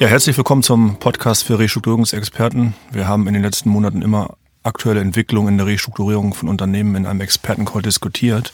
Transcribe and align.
Ja, 0.00 0.06
herzlich 0.06 0.36
willkommen 0.36 0.62
zum 0.62 1.00
Podcast 1.00 1.42
für 1.42 1.58
Restrukturierungsexperten. 1.58 2.74
Wir 2.92 3.08
haben 3.08 3.26
in 3.26 3.34
den 3.34 3.42
letzten 3.42 3.68
Monaten 3.68 4.00
immer 4.00 4.36
aktuelle 4.62 5.00
Entwicklungen 5.00 5.48
in 5.48 5.58
der 5.58 5.66
Restrukturierung 5.66 6.34
von 6.34 6.48
Unternehmen 6.48 6.94
in 6.94 7.04
einem 7.04 7.20
Expertencall 7.20 7.82
diskutiert. 7.82 8.52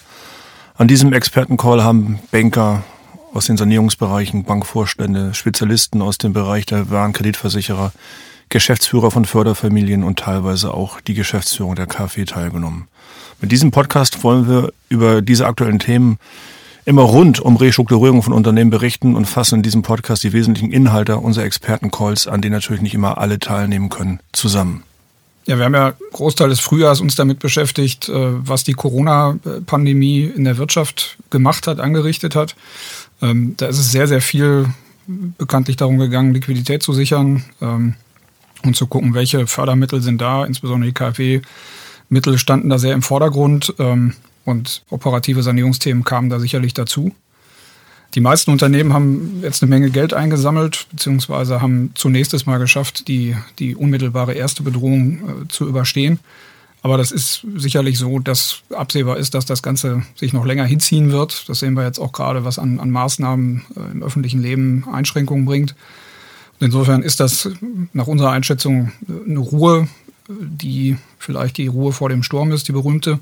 An 0.79 0.88
diesem 0.88 1.12
Expertencall 1.12 1.84
haben 1.84 2.19
Banker 2.30 2.83
aus 3.34 3.45
den 3.45 3.59
Sanierungsbereichen, 3.59 4.45
Bankvorstände, 4.45 5.34
Spezialisten 5.34 6.01
aus 6.01 6.16
dem 6.16 6.33
Bereich 6.33 6.65
der 6.65 6.88
Warenkreditversicherer, 6.88 7.92
Geschäftsführer 8.48 9.11
von 9.11 9.27
Förderfamilien 9.27 10.02
und 10.02 10.20
teilweise 10.20 10.73
auch 10.73 11.02
die 11.02 11.15
Geschäftsführung 11.15 11.74
der 11.74 11.87
KfW 11.87 12.24
teilgenommen. 12.24 12.88
Mit 13.42 13.52
diesem 13.52 13.70
Podcast 13.70 14.24
wollen 14.24 14.48
wir 14.48 14.73
über 14.88 15.20
diese 15.20 15.47
aktuellen 15.47 15.79
Themen 15.79 16.19
immer 16.84 17.02
rund 17.02 17.41
um 17.41 17.56
Restrukturierung 17.56 18.23
von 18.23 18.33
Unternehmen 18.33 18.70
berichten 18.70 19.15
und 19.16 19.27
fassen 19.27 19.56
in 19.56 19.62
diesem 19.62 19.83
Podcast 19.83 20.23
die 20.23 20.33
wesentlichen 20.33 20.73
Inhalte 20.73 21.19
unserer 21.19 21.45
Expertencalls, 21.45 22.27
an 22.27 22.41
denen 22.41 22.52
natürlich 22.55 22.83
nicht 22.83 22.95
immer 22.95 23.19
alle 23.19 23.38
teilnehmen 23.38 23.88
können, 23.88 24.20
zusammen. 24.33 24.83
Ja, 25.47 25.59
wir 25.59 25.66
haben 25.66 25.74
ja 25.74 25.93
Großteil 26.12 26.48
des 26.48 26.60
Frühjahrs 26.60 27.01
uns 27.01 27.16
damit 27.16 27.38
beschäftigt, 27.38 28.09
äh, 28.09 28.12
was 28.15 28.65
die 28.65 28.73
Corona-Pandemie 28.73 30.24
in 30.24 30.45
der 30.45 30.57
Wirtschaft 30.57 31.19
gemacht 31.30 31.66
hat, 31.66 31.80
angerichtet 31.80 32.34
hat. 32.34 32.57
Ähm, 33.21 33.55
da 33.59 33.66
ist 33.66 33.79
es 33.79 33.93
sehr, 33.93 34.09
sehr 34.09 34.23
viel 34.23 34.66
bekanntlich 35.07 35.77
darum 35.77 35.98
gegangen, 35.98 36.32
Liquidität 36.32 36.82
zu 36.82 36.95
sichern 36.95 37.45
ähm, 37.60 37.95
und 38.62 38.74
zu 38.74 38.87
gucken, 38.87 39.12
welche 39.12 39.46
Fördermittel 39.46 40.01
sind 40.01 40.21
da. 40.21 40.46
Insbesondere 40.46 40.88
die 40.91 40.95
KfW-Mittel 40.95 42.38
standen 42.38 42.71
da 42.71 42.79
sehr 42.79 42.95
im 42.95 43.02
Vordergrund. 43.02 43.74
Ähm, 43.79 44.15
und 44.45 44.83
operative 44.91 45.43
Sanierungsthemen 45.43 46.05
kamen 46.05 46.30
da 46.30 46.38
sicherlich 46.38 46.74
dazu. 46.74 47.13
Die 48.15 48.21
meisten 48.21 48.52
Unternehmen 48.52 48.93
haben 48.93 49.41
jetzt 49.43 49.63
eine 49.63 49.71
Menge 49.71 49.91
Geld 49.91 50.15
eingesammelt, 50.15 50.87
beziehungsweise 50.91 51.60
haben 51.60 51.91
zunächst 51.95 52.32
es 52.32 52.46
mal 52.46 52.59
geschafft, 52.59 53.09
die, 53.09 53.37
die 53.59 53.74
unmittelbare 53.74 54.35
erste 54.35 54.63
Bedrohung 54.63 55.15
äh, 55.15 55.49
zu 55.49 55.66
überstehen. 55.66 56.21
Aber 56.83 56.96
das 56.96 57.10
ist 57.10 57.46
sicherlich 57.57 57.99
so, 57.99 58.18
dass 58.18 58.60
absehbar 58.71 59.16
ist, 59.16 59.35
dass 59.35 59.46
das 59.46 59.63
Ganze 59.63 60.02
sich 60.15 60.33
noch 60.33 60.45
länger 60.45 60.65
hinziehen 60.65 61.11
wird. 61.11 61.49
Das 61.49 61.61
sehen 61.61 61.74
wir 61.74 61.83
jetzt 61.83 61.99
auch 61.99 62.13
gerade, 62.13 62.45
was 62.45 62.59
an, 62.59 62.79
an 62.79 62.90
Maßnahmen 62.90 63.65
äh, 63.74 63.93
im 63.93 64.03
öffentlichen 64.03 64.41
Leben 64.41 64.84
Einschränkungen 64.93 65.47
bringt. 65.47 65.75
Und 66.61 66.66
insofern 66.66 67.03
ist 67.03 67.19
das 67.19 67.49
nach 67.93 68.06
unserer 68.06 68.31
Einschätzung 68.31 68.93
eine 69.09 69.41
Ruhe, 69.41 69.88
die 70.28 70.97
vielleicht 71.19 71.56
die 71.56 71.66
Ruhe 71.66 71.93
vor 71.93 72.11
dem 72.11 72.22
Sturm 72.22 72.53
ist, 72.53 72.69
die 72.69 72.72
berühmte. 72.72 73.19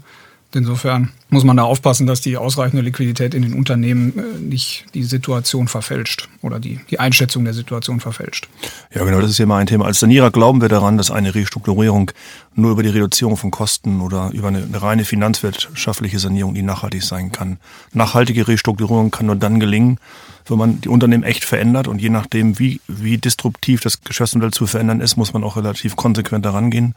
Insofern 0.55 1.11
muss 1.31 1.45
man 1.45 1.57
da 1.57 1.63
aufpassen, 1.63 2.07
dass 2.07 2.21
die 2.21 2.37
ausreichende 2.37 2.83
Liquidität 2.83 3.33
in 3.33 3.43
den 3.43 3.55
Unternehmen 3.55 4.13
äh, 4.19 4.39
nicht 4.39 4.85
die 4.93 5.03
Situation 5.03 5.67
verfälscht 5.67 6.29
oder 6.43 6.61
die, 6.61 6.81
die 6.91 7.01
Einschätzung 7.01 7.45
der 7.45 7.55
Situation 7.55 8.01
verfälscht. 8.01 8.49
Ja, 8.95 9.03
genau, 9.05 9.21
das 9.21 9.31
ist 9.31 9.39
ja 9.39 9.47
mal 9.47 9.59
ein 9.59 9.67
Thema. 9.67 9.87
Als 9.87 10.01
Sanierer 10.01 10.31
glauben 10.31 10.61
wir 10.61 10.69
daran, 10.69 10.99
dass 10.99 11.11
eine 11.11 11.35
Restrukturierung 11.35 12.11
nur 12.55 12.73
über 12.73 12.83
die 12.83 12.91
Reduzierung 12.91 13.39
von 13.39 13.51
Kosten 13.51 14.03
oder 14.03 14.31
über 14.33 14.49
eine, 14.49 14.63
eine 14.63 14.83
reine 14.83 15.05
finanzwirtschaftliche 15.07 16.19
Sanierung, 16.19 16.55
die 16.55 16.63
nachhaltig 16.63 17.03
sein 17.03 17.33
kann. 17.33 17.59
Nachhaltige 17.95 18.47
Restrukturierung 18.47 19.11
kann 19.11 19.27
nur 19.27 19.37
dann 19.37 19.59
gelingen, 19.59 19.99
wenn 20.47 20.59
man 20.59 20.81
die 20.83 20.89
Unternehmen 20.89 21.23
echt 21.23 21.45
verändert 21.45 21.89
und 21.89 22.03
je 22.03 22.11
nachdem, 22.11 22.59
wie, 22.59 22.81
wie 22.89 23.17
disruptiv 23.17 23.81
das 23.81 24.03
Geschäftsmodell 24.03 24.51
zu 24.51 24.67
verändern 24.67 25.01
ist, 25.01 25.17
muss 25.17 25.33
man 25.33 25.45
auch 25.45 25.57
relativ 25.57 25.97
konsequent 25.97 26.45
daran 26.45 26.71
gehen. 26.71 26.95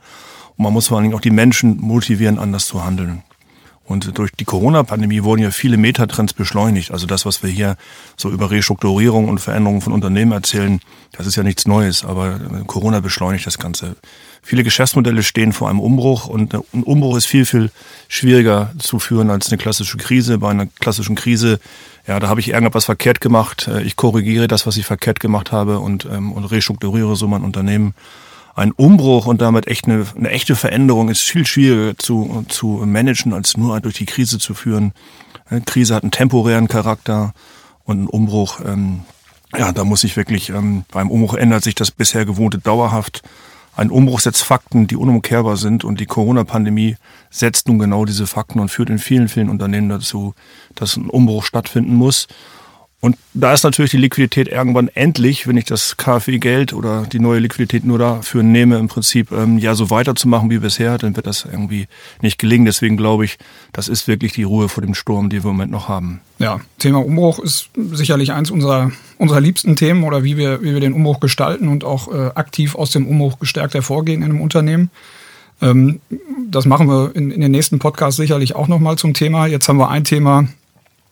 Und 0.57 0.63
man 0.63 0.73
muss 0.73 0.87
vor 0.87 0.97
allen 0.97 1.05
Dingen 1.05 1.15
auch 1.15 1.21
die 1.21 1.31
Menschen 1.31 1.79
motivieren, 1.79 2.39
anders 2.39 2.65
zu 2.65 2.83
handeln. 2.83 3.23
Und 3.87 4.17
durch 4.17 4.31
die 4.31 4.45
Corona-Pandemie 4.45 5.21
wurden 5.23 5.43
ja 5.43 5.51
viele 5.51 5.77
Metatrends 5.77 6.33
beschleunigt. 6.33 6.91
Also 6.91 7.05
das, 7.05 7.25
was 7.25 7.43
wir 7.43 7.51
hier 7.51 7.77
so 8.17 8.31
über 8.31 8.49
Restrukturierung 8.49 9.29
und 9.29 9.39
Veränderungen 9.39 9.81
von 9.81 9.93
Unternehmen 9.93 10.31
erzählen, 10.31 10.79
das 11.11 11.27
ist 11.27 11.35
ja 11.35 11.43
nichts 11.43 11.67
Neues, 11.67 12.03
aber 12.03 12.39
Corona 12.65 12.99
beschleunigt 12.99 13.45
das 13.45 13.59
Ganze. 13.59 13.95
Viele 14.41 14.63
Geschäftsmodelle 14.63 15.21
stehen 15.21 15.53
vor 15.53 15.69
einem 15.69 15.79
Umbruch 15.79 16.27
und 16.27 16.53
ein 16.55 16.83
Umbruch 16.83 17.15
ist 17.17 17.25
viel, 17.25 17.45
viel 17.45 17.71
schwieriger 18.07 18.71
zu 18.79 18.97
führen 18.97 19.29
als 19.29 19.49
eine 19.49 19.57
klassische 19.57 19.97
Krise. 19.97 20.39
Bei 20.39 20.49
einer 20.49 20.65
klassischen 20.65 21.15
Krise, 21.15 21.59
ja, 22.07 22.19
da 22.19 22.27
habe 22.27 22.39
ich 22.39 22.49
irgendwas 22.49 22.85
verkehrt 22.85 23.21
gemacht. 23.21 23.69
Ich 23.83 23.95
korrigiere 23.95 24.47
das, 24.47 24.65
was 24.65 24.77
ich 24.77 24.85
verkehrt 24.85 25.19
gemacht 25.19 25.51
habe 25.51 25.79
und, 25.79 26.05
ähm, 26.05 26.31
und 26.31 26.45
restrukturiere 26.45 27.15
so 27.15 27.27
mein 27.27 27.43
Unternehmen 27.43 27.93
ein 28.55 28.71
Umbruch 28.71 29.25
und 29.25 29.41
damit 29.41 29.67
echt 29.67 29.85
eine, 29.85 30.05
eine 30.15 30.29
echte 30.29 30.55
Veränderung 30.55 31.09
ist 31.09 31.21
viel 31.21 31.45
schwieriger 31.45 31.97
zu, 31.97 32.45
zu 32.47 32.67
managen, 32.85 33.33
als 33.33 33.57
nur 33.57 33.79
durch 33.81 33.95
die 33.95 34.05
Krise 34.05 34.39
zu 34.39 34.53
führen. 34.53 34.93
Eine 35.49 35.61
Krise 35.61 35.93
hat 35.93 36.03
einen 36.03 36.11
temporären 36.11 36.69
Charakter 36.69 37.33
und 37.83 38.03
ein 38.03 38.07
Umbruch, 38.07 38.61
ähm, 38.65 39.01
ja, 39.55 39.73
da 39.73 39.83
muss 39.83 40.05
ich 40.05 40.15
wirklich, 40.15 40.49
ähm, 40.49 40.85
beim 40.91 41.11
Umbruch 41.11 41.35
ändert 41.35 41.63
sich 41.63 41.75
das 41.75 41.91
bisher 41.91 42.25
gewohnte 42.25 42.57
dauerhaft. 42.57 43.21
Ein 43.75 43.91
Umbruch 43.91 44.21
setzt 44.21 44.43
Fakten, 44.43 44.87
die 44.87 44.95
unumkehrbar 44.95 45.57
sind 45.57 45.83
und 45.83 45.99
die 45.99 46.05
Corona-Pandemie 46.05 46.95
setzt 47.29 47.67
nun 47.67 47.77
genau 47.77 48.05
diese 48.05 48.25
Fakten 48.25 48.59
und 48.59 48.69
führt 48.69 48.89
in 48.89 48.99
vielen, 48.99 49.27
vielen 49.27 49.49
Unternehmen 49.49 49.89
dazu, 49.89 50.33
dass 50.75 50.95
ein 50.95 51.09
Umbruch 51.09 51.43
stattfinden 51.43 51.95
muss. 51.95 52.27
Und 53.05 53.17
da 53.35 53.53
ist 53.53 53.63
natürlich 53.63 53.91
die 53.91 53.97
Liquidität 53.97 54.47
irgendwann 54.47 54.87
endlich, 54.87 55.45
wenn 55.45 55.57
ich 55.57 55.65
das 55.65 55.95
KfW-Geld 55.95 56.73
oder 56.73 57.03
die 57.03 57.19
neue 57.19 57.37
Liquidität 57.37 57.85
nur 57.85 57.99
dafür 57.99 58.41
nehme, 58.41 58.79
im 58.79 58.87
Prinzip 58.87 59.31
ähm, 59.31 59.59
ja 59.59 59.75
so 59.75 59.91
weiterzumachen 59.91 60.49
wie 60.49 60.57
bisher, 60.57 60.97
dann 60.97 61.15
wird 61.15 61.27
das 61.27 61.45
irgendwie 61.45 61.85
nicht 62.23 62.39
gelingen. 62.39 62.65
Deswegen 62.65 62.97
glaube 62.97 63.23
ich, 63.23 63.37
das 63.73 63.89
ist 63.89 64.07
wirklich 64.07 64.33
die 64.33 64.41
Ruhe 64.41 64.69
vor 64.69 64.81
dem 64.81 64.95
Sturm, 64.95 65.29
die 65.29 65.43
wir 65.43 65.51
im 65.51 65.57
Moment 65.57 65.71
noch 65.71 65.87
haben. 65.87 66.19
Ja, 66.39 66.61
Thema 66.79 67.05
Umbruch 67.05 67.37
ist 67.37 67.69
sicherlich 67.75 68.31
eins 68.31 68.49
unserer, 68.49 68.91
unserer 69.19 69.39
liebsten 69.39 69.75
Themen 69.75 70.03
oder 70.03 70.23
wie 70.23 70.35
wir, 70.35 70.63
wie 70.63 70.73
wir 70.73 70.79
den 70.79 70.93
Umbruch 70.93 71.19
gestalten 71.19 71.67
und 71.67 71.83
auch 71.83 72.11
äh, 72.11 72.31
aktiv 72.33 72.73
aus 72.73 72.89
dem 72.89 73.05
Umbruch 73.05 73.37
gestärkt 73.37 73.75
hervorgehen 73.75 74.23
in 74.23 74.31
einem 74.31 74.41
Unternehmen. 74.41 74.89
Ähm, 75.61 75.99
das 76.49 76.65
machen 76.65 76.87
wir 76.87 77.15
in, 77.15 77.29
in 77.29 77.41
den 77.41 77.51
nächsten 77.51 77.77
Podcasts 77.77 78.17
sicherlich 78.17 78.55
auch 78.55 78.67
nochmal 78.67 78.97
zum 78.97 79.13
Thema. 79.13 79.45
Jetzt 79.45 79.69
haben 79.69 79.77
wir 79.77 79.89
ein 79.89 80.05
Thema, 80.05 80.47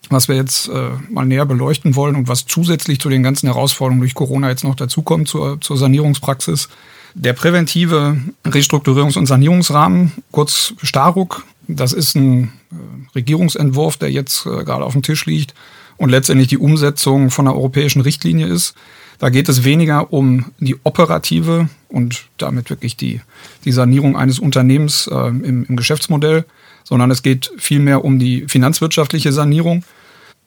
was 0.10 0.28
wir 0.28 0.36
jetzt 0.36 0.70
äh, 0.70 0.90
mal 1.10 1.26
näher 1.26 1.46
beleuchten 1.46 1.96
wollen 1.96 2.16
und 2.16 2.28
was 2.28 2.46
zusätzlich 2.46 3.00
zu 3.00 3.10
den 3.10 3.24
ganzen 3.24 3.48
Herausforderungen 3.48 4.02
durch 4.02 4.14
Corona 4.14 4.50
jetzt 4.50 4.64
noch 4.64 4.76
dazukommt 4.76 5.28
zur, 5.28 5.60
zur 5.62 5.78
Sanierungspraxis. 5.78 6.70
Der 7.16 7.34
präventive 7.34 8.18
Restrukturierungs- 8.44 9.18
und 9.18 9.28
Sanierungsrahmen, 9.28 10.12
kurz 10.32 10.74
Staruk, 10.82 11.46
das 11.68 11.94
ist 11.94 12.16
ein 12.16 12.46
äh, 12.72 12.76
Regierungsentwurf, 13.16 13.98
der 13.98 14.12
jetzt 14.12 14.46
äh, 14.46 14.64
gerade 14.64 14.84
auf 14.84 14.94
dem 14.94 15.04
Tisch 15.04 15.26
liegt 15.26 15.54
und 15.98 16.10
letztendlich 16.10 16.48
die 16.48 16.58
Umsetzung 16.58 17.30
von 17.30 17.48
einer 17.48 17.56
europäischen 17.56 18.02
Richtlinie 18.02 18.48
ist. 18.48 18.74
Da 19.20 19.30
geht 19.30 19.48
es 19.48 19.64
weniger 19.64 20.12
um 20.12 20.52
die 20.60 20.76
operative 20.84 21.70
und 21.88 22.26
damit 22.38 22.70
wirklich 22.70 22.98
die, 22.98 23.22
die 23.64 23.72
Sanierung 23.72 24.18
eines 24.18 24.40
Unternehmens 24.40 25.08
äh, 25.08 25.28
im, 25.28 25.66
im 25.66 25.76
Geschäftsmodell, 25.76 26.46
sondern 26.84 27.12
es 27.12 27.24
geht 27.24 27.52
vielmehr 27.58 28.04
um 28.04 28.20
die 28.20 28.46
finanzwirtschaftliche 28.48 29.32
Sanierung. 29.32 29.84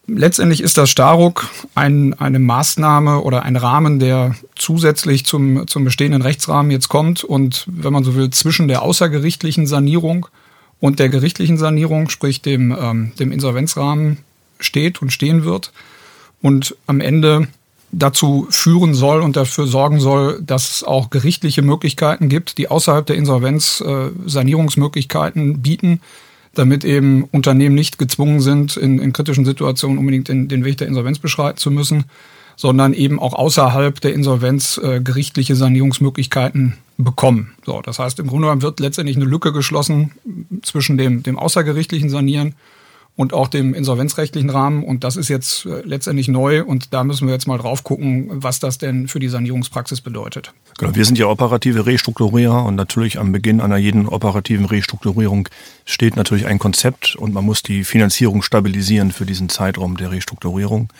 Letztendlich 0.08 0.62
ist 0.62 0.78
das 0.78 0.88
Staruk 0.88 1.48
ein, 1.74 2.14
eine 2.14 2.38
Maßnahme 2.38 3.20
oder 3.22 3.42
ein 3.42 3.56
Rahmen, 3.56 3.98
der 3.98 4.36
zusätzlich 4.54 5.26
zum, 5.26 5.66
zum 5.66 5.84
bestehenden 5.84 6.22
Rechtsrahmen 6.22 6.70
jetzt 6.70 6.88
kommt 6.88 7.24
und, 7.24 7.64
wenn 7.66 7.92
man 7.92 8.04
so 8.04 8.14
will, 8.14 8.30
zwischen 8.30 8.68
der 8.68 8.82
außergerichtlichen 8.82 9.66
Sanierung 9.66 10.26
und 10.78 11.00
der 11.00 11.08
gerichtlichen 11.08 11.58
Sanierung, 11.58 12.08
sprich 12.08 12.40
dem, 12.40 12.76
ähm, 12.78 13.12
dem 13.18 13.32
Insolvenzrahmen, 13.32 14.18
steht 14.60 15.02
und 15.02 15.12
stehen 15.12 15.44
wird 15.44 15.72
und 16.40 16.76
am 16.86 17.00
Ende 17.00 17.48
dazu 17.92 18.46
führen 18.50 18.94
soll 18.94 19.22
und 19.22 19.36
dafür 19.36 19.66
sorgen 19.66 20.00
soll, 20.00 20.40
dass 20.42 20.70
es 20.70 20.84
auch 20.84 21.10
gerichtliche 21.10 21.62
Möglichkeiten 21.62 22.28
gibt, 22.28 22.58
die 22.58 22.68
außerhalb 22.68 23.06
der 23.06 23.16
Insolvenz 23.16 23.80
äh, 23.80 24.10
Sanierungsmöglichkeiten 24.26 25.62
bieten, 25.62 26.00
damit 26.58 26.84
eben 26.84 27.24
Unternehmen 27.24 27.74
nicht 27.74 27.98
gezwungen 27.98 28.40
sind, 28.40 28.76
in, 28.76 28.98
in 28.98 29.12
kritischen 29.12 29.44
Situationen 29.44 29.98
unbedingt 29.98 30.28
den, 30.28 30.48
den 30.48 30.64
Weg 30.64 30.78
der 30.78 30.88
Insolvenz 30.88 31.18
beschreiten 31.18 31.58
zu 31.58 31.70
müssen, 31.70 32.04
sondern 32.56 32.94
eben 32.94 33.18
auch 33.20 33.34
außerhalb 33.34 34.00
der 34.00 34.14
Insolvenz 34.14 34.80
äh, 34.82 35.00
gerichtliche 35.00 35.54
Sanierungsmöglichkeiten 35.54 36.74
bekommen. 36.96 37.52
So, 37.64 37.82
das 37.82 37.98
heißt, 37.98 38.18
im 38.18 38.26
Grunde 38.26 38.46
genommen 38.46 38.62
wird 38.62 38.80
letztendlich 38.80 39.16
eine 39.16 39.26
Lücke 39.26 39.52
geschlossen 39.52 40.12
zwischen 40.62 40.96
dem, 40.96 41.22
dem 41.22 41.38
außergerichtlichen 41.38 42.08
Sanieren 42.08 42.54
und 43.16 43.32
auch 43.32 43.48
dem 43.48 43.72
insolvenzrechtlichen 43.72 44.50
Rahmen. 44.50 44.84
Und 44.84 45.02
das 45.02 45.16
ist 45.16 45.28
jetzt 45.28 45.64
äh, 45.64 45.80
letztendlich 45.84 46.28
neu. 46.28 46.62
Und 46.62 46.92
da 46.92 47.02
müssen 47.02 47.26
wir 47.26 47.34
jetzt 47.34 47.48
mal 47.48 47.58
drauf 47.58 47.82
gucken, 47.82 48.28
was 48.30 48.60
das 48.60 48.78
denn 48.78 49.08
für 49.08 49.18
die 49.18 49.28
Sanierungspraxis 49.28 50.02
bedeutet. 50.02 50.52
Genau, 50.78 50.94
wir 50.94 51.04
sind 51.04 51.18
ja 51.18 51.26
operative 51.26 51.86
Restrukturierer 51.86 52.64
und 52.64 52.74
natürlich 52.74 53.18
am 53.18 53.32
Beginn 53.32 53.60
einer 53.60 53.78
jeden 53.78 54.06
operativen 54.06 54.66
Restrukturierung 54.66 55.48
steht 55.86 56.16
natürlich 56.16 56.46
ein 56.46 56.58
Konzept 56.58 57.16
und 57.16 57.32
man 57.32 57.44
muss 57.44 57.62
die 57.62 57.84
Finanzierung 57.84 58.42
stabilisieren 58.42 59.10
für 59.12 59.24
diesen 59.24 59.48
Zeitraum 59.48 59.96
der 59.96 60.10
Restrukturierung. 60.10 60.90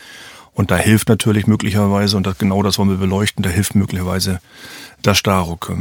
Und 0.55 0.71
da 0.71 0.77
hilft 0.79 1.11
natürlich 1.11 1.47
möglicherweise, 1.47 2.17
und 2.17 2.27
das, 2.27 2.39
genau 2.39 2.63
das 2.63 2.79
wollen 2.79 2.89
wir 2.89 2.97
beleuchten, 2.97 3.43
da 3.43 3.51
hilft 3.51 3.75
möglicherweise 3.75 4.41
das 5.02 5.19
Staruk. 5.19 5.72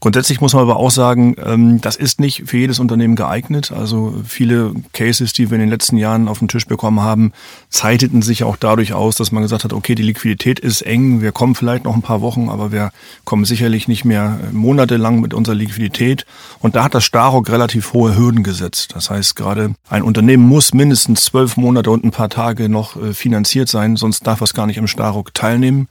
Grundsätzlich 0.00 0.40
muss 0.40 0.52
man 0.52 0.62
aber 0.62 0.76
auch 0.76 0.90
sagen, 0.90 1.36
ähm, 1.42 1.80
das 1.80 1.96
ist 1.96 2.20
nicht 2.20 2.44
für 2.46 2.58
jedes 2.58 2.78
Unternehmen 2.78 3.16
geeignet. 3.16 3.72
Also 3.72 4.14
viele 4.26 4.74
Cases, 4.92 5.32
die 5.32 5.50
wir 5.50 5.56
in 5.56 5.60
den 5.60 5.70
letzten 5.70 5.96
Jahren 5.96 6.28
auf 6.28 6.38
den 6.38 6.48
Tisch 6.48 6.66
bekommen 6.66 7.00
haben, 7.00 7.32
zeiteten 7.70 8.22
sich 8.22 8.44
auch 8.44 8.56
dadurch 8.56 8.92
aus, 8.92 9.16
dass 9.16 9.32
man 9.32 9.42
gesagt 9.42 9.64
hat, 9.64 9.72
okay, 9.72 9.94
die 9.94 10.02
Liquidität 10.02 10.60
ist 10.60 10.82
eng, 10.82 11.20
wir 11.20 11.32
kommen 11.32 11.54
vielleicht 11.54 11.84
noch 11.84 11.94
ein 11.94 12.02
paar 12.02 12.20
Wochen, 12.20 12.48
aber 12.48 12.72
wir 12.72 12.90
kommen 13.24 13.44
sicherlich 13.44 13.88
nicht 13.88 14.04
mehr 14.04 14.38
monatelang 14.52 15.20
mit 15.20 15.34
unserer 15.34 15.54
Liquidität. 15.54 16.26
Und 16.60 16.76
da 16.76 16.84
hat 16.84 16.94
das 16.94 17.04
Staruk 17.04 17.50
relativ 17.50 17.92
hohe 17.92 18.16
Hürden 18.16 18.42
gesetzt. 18.42 18.92
Das 18.94 19.10
heißt, 19.10 19.36
gerade 19.36 19.74
ein 19.88 20.02
Unternehmen 20.02 20.46
muss 20.46 20.74
mindestens 20.74 21.24
zwölf 21.24 21.56
Monate 21.56 21.90
und 21.90 22.04
ein 22.04 22.10
paar 22.10 22.28
Tage 22.28 22.68
noch 22.68 22.96
äh, 22.96 23.14
finanziert 23.14 23.68
sein, 23.68 23.96
sonst 23.96 24.26
darf 24.26 24.40
es 24.42 24.54
gar 24.54 24.66
nicht 24.66 24.76
im 24.76 24.86
Staruk 24.86 25.32
teilnehmen. 25.34 25.88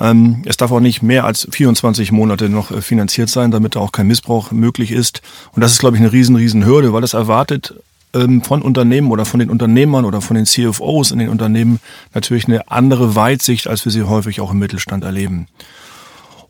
Ähm, 0.00 0.42
es 0.44 0.56
darf 0.56 0.70
auch 0.70 0.80
nicht 0.80 1.02
mehr 1.02 1.24
als 1.24 1.48
24 1.50 2.12
Monate 2.12 2.48
noch 2.48 2.70
äh, 2.70 2.80
finanziert 2.80 3.28
sein, 3.28 3.50
damit 3.50 3.76
da 3.76 3.80
auch 3.80 3.92
kein 3.92 4.06
Missbrauch 4.06 4.52
möglich 4.52 4.92
ist. 4.92 5.22
Und 5.52 5.62
das 5.62 5.72
ist, 5.72 5.80
glaube 5.80 5.96
ich, 5.96 6.02
eine 6.02 6.12
riesen, 6.12 6.36
riesen 6.36 6.64
Hürde, 6.64 6.92
weil 6.92 7.00
das 7.00 7.14
erwartet 7.14 7.74
ähm, 8.14 8.42
von 8.42 8.62
Unternehmen 8.62 9.10
oder 9.10 9.24
von 9.24 9.40
den 9.40 9.50
Unternehmern 9.50 10.04
oder 10.04 10.20
von 10.20 10.36
den 10.36 10.46
CFOs 10.46 11.10
in 11.10 11.18
den 11.18 11.28
Unternehmen 11.28 11.80
natürlich 12.14 12.46
eine 12.46 12.70
andere 12.70 13.14
Weitsicht, 13.14 13.66
als 13.66 13.84
wir 13.84 13.92
sie 13.92 14.04
häufig 14.04 14.40
auch 14.40 14.52
im 14.52 14.58
Mittelstand 14.58 15.04
erleben. 15.04 15.48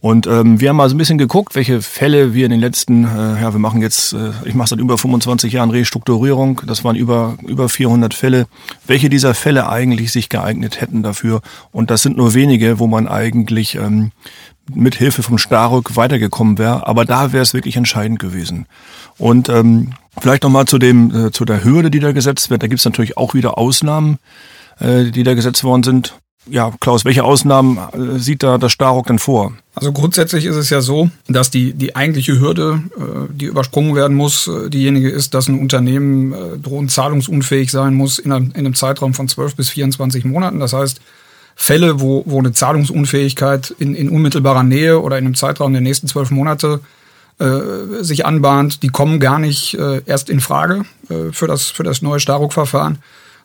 Und 0.00 0.28
ähm, 0.28 0.60
wir 0.60 0.68
haben 0.68 0.76
mal 0.76 0.88
so 0.88 0.94
ein 0.94 0.98
bisschen 0.98 1.18
geguckt, 1.18 1.56
welche 1.56 1.82
Fälle 1.82 2.32
wir 2.32 2.44
in 2.44 2.52
den 2.52 2.60
letzten, 2.60 3.04
äh, 3.04 3.40
ja, 3.40 3.52
wir 3.52 3.58
machen 3.58 3.82
jetzt, 3.82 4.12
äh, 4.12 4.30
ich 4.44 4.54
mache 4.54 4.68
seit 4.68 4.78
über 4.78 4.96
25 4.96 5.52
Jahren 5.52 5.70
Restrukturierung, 5.70 6.62
das 6.66 6.84
waren 6.84 6.94
über, 6.94 7.36
über 7.44 7.68
400 7.68 8.14
Fälle, 8.14 8.46
welche 8.86 9.08
dieser 9.08 9.34
Fälle 9.34 9.68
eigentlich 9.68 10.12
sich 10.12 10.28
geeignet 10.28 10.80
hätten 10.80 11.02
dafür. 11.02 11.40
Und 11.72 11.90
das 11.90 12.02
sind 12.02 12.16
nur 12.16 12.34
wenige, 12.34 12.78
wo 12.78 12.86
man 12.86 13.08
eigentlich 13.08 13.74
ähm, 13.74 14.12
mit 14.72 14.94
Hilfe 14.94 15.24
vom 15.24 15.36
Starrück 15.36 15.96
weitergekommen 15.96 16.58
wäre. 16.58 16.86
Aber 16.86 17.04
da 17.04 17.32
wäre 17.32 17.42
es 17.42 17.52
wirklich 17.52 17.76
entscheidend 17.76 18.20
gewesen. 18.20 18.66
Und 19.18 19.48
ähm, 19.48 19.94
vielleicht 20.20 20.44
nochmal 20.44 20.66
zu 20.66 20.78
dem, 20.78 21.26
äh, 21.26 21.30
zu 21.32 21.44
der 21.44 21.64
Hürde, 21.64 21.90
die 21.90 22.00
da 22.00 22.12
gesetzt 22.12 22.50
wird. 22.50 22.62
Da 22.62 22.68
gibt 22.68 22.78
es 22.78 22.84
natürlich 22.84 23.16
auch 23.16 23.34
wieder 23.34 23.58
Ausnahmen, 23.58 24.18
äh, 24.78 25.06
die 25.06 25.24
da 25.24 25.34
gesetzt 25.34 25.64
worden 25.64 25.82
sind 25.82 26.14
ja, 26.50 26.72
Klaus, 26.80 27.04
welche 27.04 27.24
Ausnahmen 27.24 27.78
äh, 27.92 28.18
sieht 28.18 28.42
da 28.42 28.58
das 28.58 28.72
Starock 28.72 29.06
denn 29.06 29.18
vor? 29.18 29.52
Also 29.74 29.92
grundsätzlich 29.92 30.44
ist 30.44 30.56
es 30.56 30.70
ja 30.70 30.80
so, 30.80 31.10
dass 31.28 31.50
die, 31.50 31.72
die 31.72 31.94
eigentliche 31.94 32.40
Hürde, 32.40 32.82
äh, 32.96 33.32
die 33.32 33.46
übersprungen 33.46 33.94
werden 33.94 34.16
muss, 34.16 34.48
äh, 34.48 34.70
diejenige 34.70 35.10
ist, 35.10 35.34
dass 35.34 35.48
ein 35.48 35.58
Unternehmen 35.58 36.62
drohend 36.62 36.90
zahlungsunfähig 36.90 37.70
sein 37.70 37.94
muss 37.94 38.18
in 38.18 38.32
einem, 38.32 38.50
in 38.50 38.58
einem 38.58 38.74
Zeitraum 38.74 39.14
von 39.14 39.28
12 39.28 39.56
bis 39.56 39.70
24 39.70 40.24
Monaten. 40.24 40.60
Das 40.60 40.72
heißt, 40.72 41.00
Fälle, 41.60 42.00
wo, 42.00 42.22
wo 42.24 42.38
eine 42.38 42.52
Zahlungsunfähigkeit 42.52 43.74
in, 43.78 43.96
in 43.96 44.10
unmittelbarer 44.10 44.62
Nähe 44.62 45.00
oder 45.00 45.18
in 45.18 45.26
einem 45.26 45.34
Zeitraum 45.34 45.72
der 45.72 45.82
nächsten 45.82 46.06
zwölf 46.06 46.30
Monate 46.30 46.80
äh, 47.40 48.02
sich 48.02 48.26
anbahnt, 48.26 48.82
die 48.84 48.88
kommen 48.88 49.18
gar 49.18 49.40
nicht 49.40 49.74
äh, 49.74 50.02
erst 50.06 50.30
in 50.30 50.38
Frage 50.38 50.84
äh, 51.08 51.32
für, 51.32 51.48
das, 51.48 51.64
für 51.64 51.82
das 51.82 52.00
neue 52.00 52.20
Staruk-Verfahren 52.20 52.98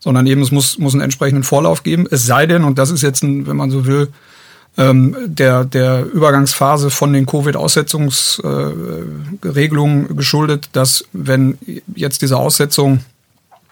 sondern 0.03 0.27
eben 0.27 0.41
es 0.41 0.51
muss, 0.51 0.77
muss 0.77 0.93
einen 0.93 1.01
entsprechenden 1.01 1.43
Vorlauf 1.43 1.81
geben. 1.83 2.05
Es 2.11 2.25
sei 2.25 2.45
denn, 2.45 2.65
und 2.65 2.77
das 2.77 2.91
ist 2.91 3.03
jetzt, 3.03 3.23
ein, 3.23 3.47
wenn 3.47 3.55
man 3.55 3.71
so 3.71 3.85
will, 3.85 4.09
ähm, 4.77 5.15
der, 5.25 5.63
der 5.63 6.05
Übergangsphase 6.05 6.89
von 6.89 7.13
den 7.13 7.25
Covid-Aussetzungsregelungen 7.25 10.09
äh, 10.09 10.13
geschuldet, 10.13 10.67
dass 10.73 11.05
wenn 11.13 11.57
jetzt 11.95 12.21
diese 12.21 12.35
Aussetzung 12.37 12.99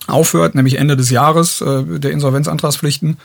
aufhört, 0.08 0.56
nämlich 0.56 0.78
Ende 0.78 0.96
des 0.96 1.10
Jahres 1.10 1.60
äh, 1.60 1.84
der 1.84 2.12
Insolvenzantragspflichten, 2.12 3.18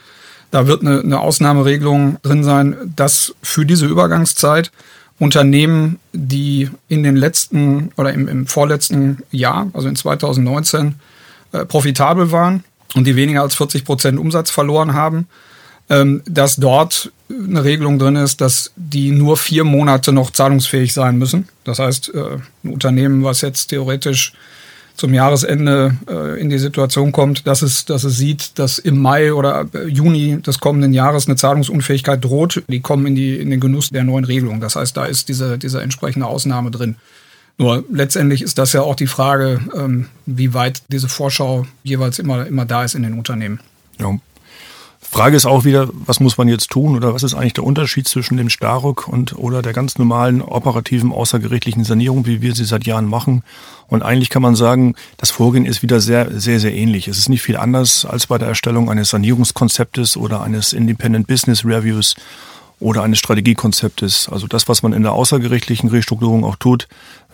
da 0.51 0.67
wird 0.67 0.83
eine, 0.83 0.99
eine 1.01 1.21
Ausnahmeregelung 1.21 2.17
drin 2.23 2.43
sein, 2.43 2.75
dass 2.97 3.37
für 3.41 3.65
diese 3.65 3.87
Übergangszeit 3.87 4.73
Unternehmen, 5.19 5.99
die 6.13 6.69
in 6.89 7.05
den 7.05 7.17
letzten 7.17 7.91
oder 7.97 8.13
im, 8.13 8.27
im 8.27 8.47
vorletzten 8.47 9.23
Jahr, 9.31 9.69
also 9.75 9.89
in 9.89 9.97
2019, 9.97 10.97
äh, 11.53 11.65
profitabel 11.65 12.33
waren, 12.33 12.65
und 12.97 13.07
die 13.07 13.15
weniger 13.15 13.43
als 13.43 13.55
40 13.55 13.85
Prozent 13.85 14.19
Umsatz 14.19 14.51
verloren 14.51 14.95
haben, 14.95 15.29
ähm, 15.89 16.23
dass 16.27 16.57
dort 16.57 17.13
eine 17.29 17.63
Regelung 17.63 17.99
drin 17.99 18.17
ist, 18.17 18.41
dass 18.41 18.73
die 18.75 19.11
nur 19.11 19.37
vier 19.37 19.65
Monate 19.65 20.13
noch 20.13 20.31
zahlungsfähig 20.31 20.93
sein 20.93 21.19
müssen. 21.19 21.49
Das 21.65 21.79
heißt, 21.79 22.13
äh, 22.15 22.39
ein 22.65 22.73
Unternehmen, 22.73 23.23
was 23.23 23.43
jetzt 23.43 23.69
theoretisch 23.69 24.33
zum 24.97 25.13
Jahresende 25.13 25.97
äh, 26.09 26.41
in 26.41 26.49
die 26.49 26.59
Situation 26.59 27.13
kommt, 27.13 27.47
dass 27.47 27.61
es, 27.61 27.85
dass 27.85 28.03
es 28.05 28.17
sieht, 28.17 28.59
dass 28.59 28.79
im 28.79 29.01
Mai 29.01 29.33
oder 29.33 29.67
äh, 29.75 29.87
Juni 29.87 30.41
des 30.41 30.59
kommenden 30.59 30.95
Jahres 30.95 31.27
eine 31.27 31.37
Zahlungsunfähigkeit 31.37 32.25
droht, 32.25 32.63
die 32.69 32.81
kommen 32.81 33.07
in, 33.07 33.15
die, 33.15 33.37
in 33.37 33.51
den 33.51 33.61
Genuss 33.61 33.91
der 33.91 34.05
neuen 34.05 34.25
Regelung. 34.25 34.61
Das 34.61 34.75
heißt, 34.75 34.97
da 34.97 35.05
ist 35.05 35.29
diese, 35.29 35.59
diese 35.59 35.83
entsprechende 35.83 36.27
Ausnahme 36.27 36.71
drin. 36.71 36.97
Nur 37.59 37.85
letztendlich 37.91 38.43
ist 38.43 38.59
das 38.59 38.73
ja 38.73 38.83
auch 38.83 38.97
die 38.97 39.07
Frage, 39.07 39.61
ähm, 39.75 40.09
wie 40.27 40.53
weit 40.53 40.83
diese 40.89 41.09
Vorschau 41.09 41.67
jeweils 41.83 42.19
immer, 42.19 42.47
immer 42.47 42.67
da 42.67 42.85
ist 42.85 42.95
in 42.95 43.03
den 43.03 43.15
Unternehmen. 43.15 43.61
Ja. 43.99 44.19
Frage 45.09 45.37
ist 45.37 45.47
auch 45.47 45.65
wieder, 45.65 45.89
was 45.93 46.21
muss 46.21 46.37
man 46.37 46.49
jetzt 46.49 46.69
tun 46.69 46.97
oder 46.97 47.15
was 47.15 47.23
ist 47.23 47.33
eigentlich 47.33 47.55
der 47.55 47.65
Unterschied 47.65 48.09
zwischen 48.09 48.37
dem 48.37 48.51
Staruk 48.51 49.09
und 49.09 49.39
oder 49.39 49.63
der 49.63 49.73
ganz 49.73 49.97
normalen 49.99 50.43
operativen 50.43 51.13
außergerichtlichen 51.13 51.85
Sanierung, 51.85 52.27
wie 52.27 52.43
wir 52.43 52.55
sie 52.55 52.65
seit 52.65 52.85
Jahren 52.85 53.07
machen? 53.07 53.43
Und 53.87 54.03
eigentlich 54.03 54.31
kann 54.31 54.43
man 54.43 54.57
sagen, 54.57 54.95
das 55.17 55.31
Vorgehen 55.31 55.65
ist 55.65 55.83
wieder 55.83 56.01
sehr, 56.01 56.39
sehr, 56.39 56.61
sehr 56.61 56.75
ähnlich. 56.75 57.09
Es 57.09 57.19
ist 57.19 57.29
nicht 57.29 57.43
viel 57.43 57.57
anders 57.57 58.05
als 58.05 58.27
bei 58.27 58.37
der 58.37 58.49
Erstellung 58.49 58.91
eines 58.91 59.11
Sanierungskonzeptes 59.11 60.17
oder 60.17 60.43
eines 60.43 60.73
Independent 60.73 61.29
Business 61.29 61.65
Reviews 61.65 62.17
oder 62.79 63.03
eines 63.03 63.19
Strategiekonzeptes. 63.19 64.29
Also 64.31 64.47
das, 64.47 64.69
was 64.69 64.83
man 64.83 64.93
in 64.93 65.03
der 65.03 65.13
außergerichtlichen 65.13 65.89
Restrukturierung 65.89 66.45
auch 66.45 66.57
tut, 66.57 66.89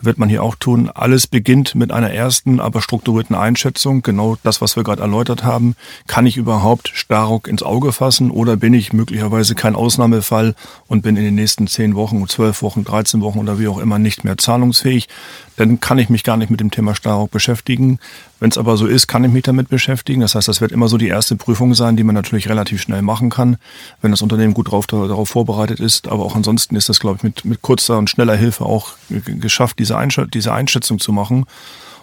wird 0.05 0.17
man 0.17 0.29
hier 0.29 0.43
auch 0.43 0.55
tun. 0.55 0.89
Alles 0.89 1.27
beginnt 1.27 1.75
mit 1.75 1.91
einer 1.91 2.11
ersten, 2.11 2.59
aber 2.59 2.81
strukturierten 2.81 3.35
Einschätzung. 3.35 4.01
Genau 4.01 4.37
das, 4.43 4.61
was 4.61 4.75
wir 4.75 4.83
gerade 4.83 5.01
erläutert 5.01 5.43
haben. 5.43 5.75
Kann 6.07 6.25
ich 6.25 6.37
überhaupt 6.37 6.91
Staruk 6.93 7.47
ins 7.47 7.63
Auge 7.63 7.91
fassen 7.93 8.31
oder 8.31 8.55
bin 8.57 8.73
ich 8.73 8.93
möglicherweise 8.93 9.55
kein 9.55 9.75
Ausnahmefall 9.75 10.55
und 10.87 11.01
bin 11.01 11.17
in 11.17 11.23
den 11.23 11.35
nächsten 11.35 11.67
zehn 11.67 11.95
Wochen, 11.95 12.27
zwölf 12.27 12.61
Wochen, 12.61 12.83
13 12.83 13.21
Wochen 13.21 13.39
oder 13.39 13.59
wie 13.59 13.67
auch 13.67 13.79
immer 13.79 13.99
nicht 13.99 14.23
mehr 14.23 14.37
zahlungsfähig? 14.37 15.07
Dann 15.55 15.79
kann 15.79 15.99
ich 15.99 16.09
mich 16.09 16.23
gar 16.23 16.37
nicht 16.37 16.49
mit 16.49 16.59
dem 16.59 16.71
Thema 16.71 16.95
Staruk 16.95 17.31
beschäftigen. 17.31 17.99
Wenn 18.39 18.49
es 18.49 18.57
aber 18.57 18.75
so 18.75 18.87
ist, 18.87 19.07
kann 19.07 19.23
ich 19.23 19.31
mich 19.31 19.43
damit 19.43 19.69
beschäftigen. 19.69 20.19
Das 20.19 20.35
heißt, 20.35 20.47
das 20.47 20.59
wird 20.59 20.71
immer 20.71 20.89
so 20.89 20.97
die 20.97 21.07
erste 21.07 21.35
Prüfung 21.35 21.75
sein, 21.75 21.95
die 21.95 22.03
man 22.03 22.15
natürlich 22.15 22.49
relativ 22.49 22.81
schnell 22.81 23.01
machen 23.01 23.29
kann, 23.29 23.57
wenn 24.01 24.11
das 24.11 24.21
Unternehmen 24.21 24.53
gut 24.53 24.67
darauf, 24.67 24.85
darauf 24.87 25.29
vorbereitet 25.29 25.79
ist. 25.79 26.07
Aber 26.09 26.25
auch 26.25 26.35
ansonsten 26.35 26.75
ist 26.75 26.89
das, 26.89 26.99
glaube 26.99 27.17
ich, 27.17 27.23
mit, 27.23 27.45
mit 27.45 27.61
kurzer 27.61 27.97
und 27.97 28.09
schneller 28.09 28.35
Hilfe 28.35 28.65
auch 28.65 28.95
geschafft, 29.09 29.79
diese 29.79 29.92
diese, 29.93 29.97
Einsch 29.97 30.19
diese 30.33 30.53
Einschätzung 30.53 30.99
zu 30.99 31.11
machen. 31.11 31.45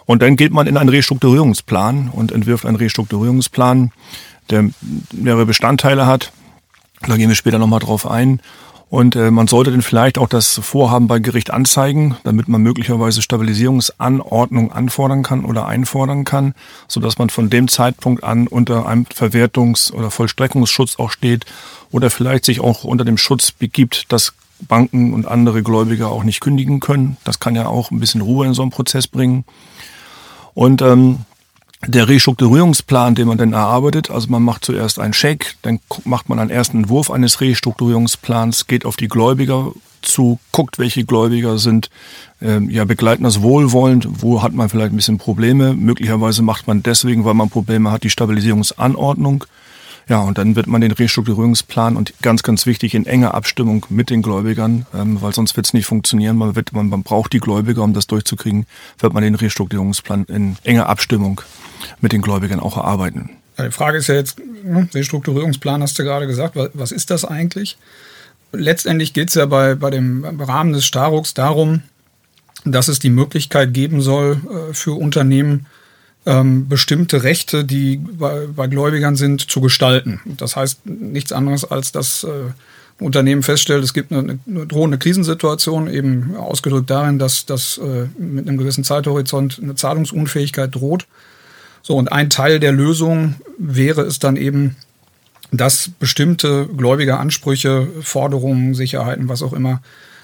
Und 0.05 0.21
dann 0.21 0.35
geht 0.35 0.51
man 0.51 0.67
in 0.67 0.77
einen 0.77 0.89
Restrukturierungsplan 0.89 2.09
und 2.09 2.31
entwirft 2.31 2.65
einen 2.65 2.75
Restrukturierungsplan, 2.75 3.91
der 4.49 4.69
mehrere 5.13 5.45
Bestandteile 5.45 6.05
hat. 6.05 6.31
Da 7.07 7.15
gehen 7.15 7.29
wir 7.29 7.35
später 7.35 7.59
nochmal 7.59 7.79
drauf 7.79 8.09
ein. 8.09 8.41
Und 8.89 9.15
äh, 9.15 9.31
man 9.31 9.47
sollte 9.47 9.71
dann 9.71 9.81
vielleicht 9.81 10.17
auch 10.17 10.27
das 10.27 10.59
Vorhaben 10.61 11.07
bei 11.07 11.19
Gericht 11.19 11.49
anzeigen, 11.49 12.17
damit 12.25 12.49
man 12.49 12.61
möglicherweise 12.61 13.21
Stabilisierungsanordnung 13.21 14.73
anfordern 14.73 15.23
kann 15.23 15.45
oder 15.45 15.65
einfordern 15.65 16.25
kann, 16.25 16.55
so 16.89 16.99
dass 16.99 17.17
man 17.17 17.29
von 17.29 17.49
dem 17.49 17.69
Zeitpunkt 17.69 18.25
an 18.25 18.47
unter 18.47 18.87
einem 18.87 19.05
Verwertungs- 19.05 19.93
oder 19.93 20.11
Vollstreckungsschutz 20.11 20.99
auch 20.99 21.09
steht 21.09 21.45
oder 21.91 22.09
vielleicht 22.09 22.43
sich 22.43 22.59
auch 22.59 22.83
unter 22.83 23.05
dem 23.05 23.17
Schutz 23.17 23.51
begibt, 23.53 24.11
dass 24.11 24.33
Banken 24.67 25.13
und 25.13 25.27
andere 25.27 25.63
Gläubiger 25.63 26.11
auch 26.11 26.23
nicht 26.23 26.41
kündigen 26.41 26.79
können. 26.79 27.17
Das 27.23 27.39
kann 27.39 27.55
ja 27.55 27.67
auch 27.67 27.91
ein 27.91 27.99
bisschen 27.99 28.21
Ruhe 28.21 28.45
in 28.45 28.53
so 28.53 28.61
einen 28.61 28.71
Prozess 28.71 29.07
bringen. 29.07 29.45
Und 30.53 30.81
ähm, 30.81 31.19
der 31.87 32.07
Restrukturierungsplan, 32.07 33.15
den 33.15 33.27
man 33.27 33.37
dann 33.37 33.53
erarbeitet, 33.53 34.11
also 34.11 34.27
man 34.29 34.43
macht 34.43 34.63
zuerst 34.63 34.99
einen 34.99 35.13
Check, 35.13 35.55
dann 35.63 35.79
macht 36.03 36.29
man 36.29 36.39
einen 36.39 36.51
ersten 36.51 36.77
Entwurf 36.77 37.09
eines 37.09 37.41
Restrukturierungsplans, 37.41 38.67
geht 38.67 38.85
auf 38.85 38.97
die 38.97 39.07
Gläubiger 39.07 39.71
zu, 40.01 40.39
guckt, 40.51 40.79
welche 40.79 41.05
Gläubiger 41.05 41.57
sind, 41.57 41.89
ähm, 42.41 42.69
ja, 42.69 42.85
begleiten 42.85 43.23
das 43.23 43.41
wohlwollend, 43.41 44.07
wo 44.21 44.41
hat 44.41 44.53
man 44.53 44.69
vielleicht 44.69 44.93
ein 44.93 44.95
bisschen 44.95 45.17
Probleme. 45.17 45.73
Möglicherweise 45.73 46.41
macht 46.41 46.67
man 46.67 46.83
deswegen, 46.83 47.25
weil 47.25 47.33
man 47.33 47.49
Probleme 47.49 47.91
hat, 47.91 48.03
die 48.03 48.09
Stabilisierungsanordnung. 48.09 49.45
Ja, 50.07 50.19
und 50.19 50.37
dann 50.37 50.55
wird 50.55 50.67
man 50.67 50.81
den 50.81 50.91
Restrukturierungsplan 50.91 51.95
und 51.95 52.13
ganz, 52.21 52.43
ganz 52.43 52.65
wichtig 52.65 52.95
in 52.95 53.05
enger 53.05 53.33
Abstimmung 53.33 53.85
mit 53.89 54.09
den 54.09 54.21
Gläubigern, 54.21 54.85
ähm, 54.93 55.21
weil 55.21 55.33
sonst 55.33 55.55
wird 55.55 55.67
es 55.67 55.73
nicht 55.73 55.85
funktionieren. 55.85 56.37
Man, 56.37 56.55
wird, 56.55 56.73
man, 56.73 56.89
man 56.89 57.03
braucht 57.03 57.33
die 57.33 57.39
Gläubiger, 57.39 57.83
um 57.83 57.93
das 57.93 58.07
durchzukriegen, 58.07 58.65
wird 58.99 59.13
man 59.13 59.23
den 59.23 59.35
Restrukturierungsplan 59.35 60.25
in 60.25 60.57
enger 60.63 60.89
Abstimmung 60.89 61.41
mit 62.01 62.11
den 62.11 62.21
Gläubigern 62.21 62.59
auch 62.59 62.77
erarbeiten. 62.77 63.29
Die 63.59 63.71
Frage 63.71 63.99
ist 63.99 64.07
ja 64.07 64.15
jetzt, 64.15 64.39
ne, 64.63 64.87
Restrukturierungsplan 64.93 65.81
hast 65.81 65.97
du 65.99 66.03
gerade 66.03 66.27
gesagt, 66.27 66.57
was 66.73 66.91
ist 66.91 67.09
das 67.09 67.25
eigentlich? 67.25 67.77
Letztendlich 68.53 69.13
geht 69.13 69.29
es 69.29 69.35
ja 69.35 69.45
bei, 69.45 69.75
bei 69.75 69.91
dem 69.91 70.25
Rahmen 70.25 70.73
des 70.73 70.85
Starucks 70.85 71.33
darum, 71.33 71.83
dass 72.65 72.87
es 72.87 72.99
die 72.99 73.09
Möglichkeit 73.09 73.73
geben 73.73 74.01
soll, 74.01 74.41
äh, 74.49 74.73
für 74.73 74.93
Unternehmen 74.93 75.67
ähm, 76.25 76.67
bestimmte 76.67 77.23
Rechte, 77.23 77.65
die 77.65 77.97
bei, 77.97 78.47
bei, 78.47 78.67
Gläubigern 78.67 79.15
sind, 79.15 79.49
zu 79.49 79.61
gestalten. 79.61 80.21
Das 80.37 80.55
heißt 80.55 80.85
nichts 80.85 81.31
anderes 81.31 81.65
als, 81.65 81.91
dass 81.91 82.23
äh, 82.23 82.51
Unternehmen 82.99 83.41
feststellt, 83.41 83.83
es 83.83 83.93
gibt 83.93 84.11
eine, 84.11 84.39
eine 84.47 84.67
drohende 84.67 84.99
Krisensituation, 84.99 85.87
eben 85.87 86.35
ausgedrückt 86.35 86.89
darin, 86.89 87.17
dass, 87.17 87.45
dass 87.47 87.79
äh, 87.79 88.07
mit 88.21 88.47
einem 88.47 88.57
gewissen 88.57 88.83
Zeithorizont 88.83 89.59
eine 89.61 89.73
Zahlungsunfähigkeit 89.73 90.75
droht. 90.75 91.07
So, 91.81 91.97
und 91.97 92.11
ein 92.11 92.29
Teil 92.29 92.59
der 92.59 92.71
Lösung 92.71 93.35
wäre 93.57 94.01
es 94.01 94.19
dann 94.19 94.35
eben, 94.35 94.75
dass 95.51 95.89
bestimmte 95.99 96.67
gläubige 96.67 97.17
Ansprüche, 97.17 97.87
Forderungen, 98.01 98.75
Sicherheiten, 98.75 99.27
was 99.27 99.41
auch 99.41 99.53
immer, 99.53 99.81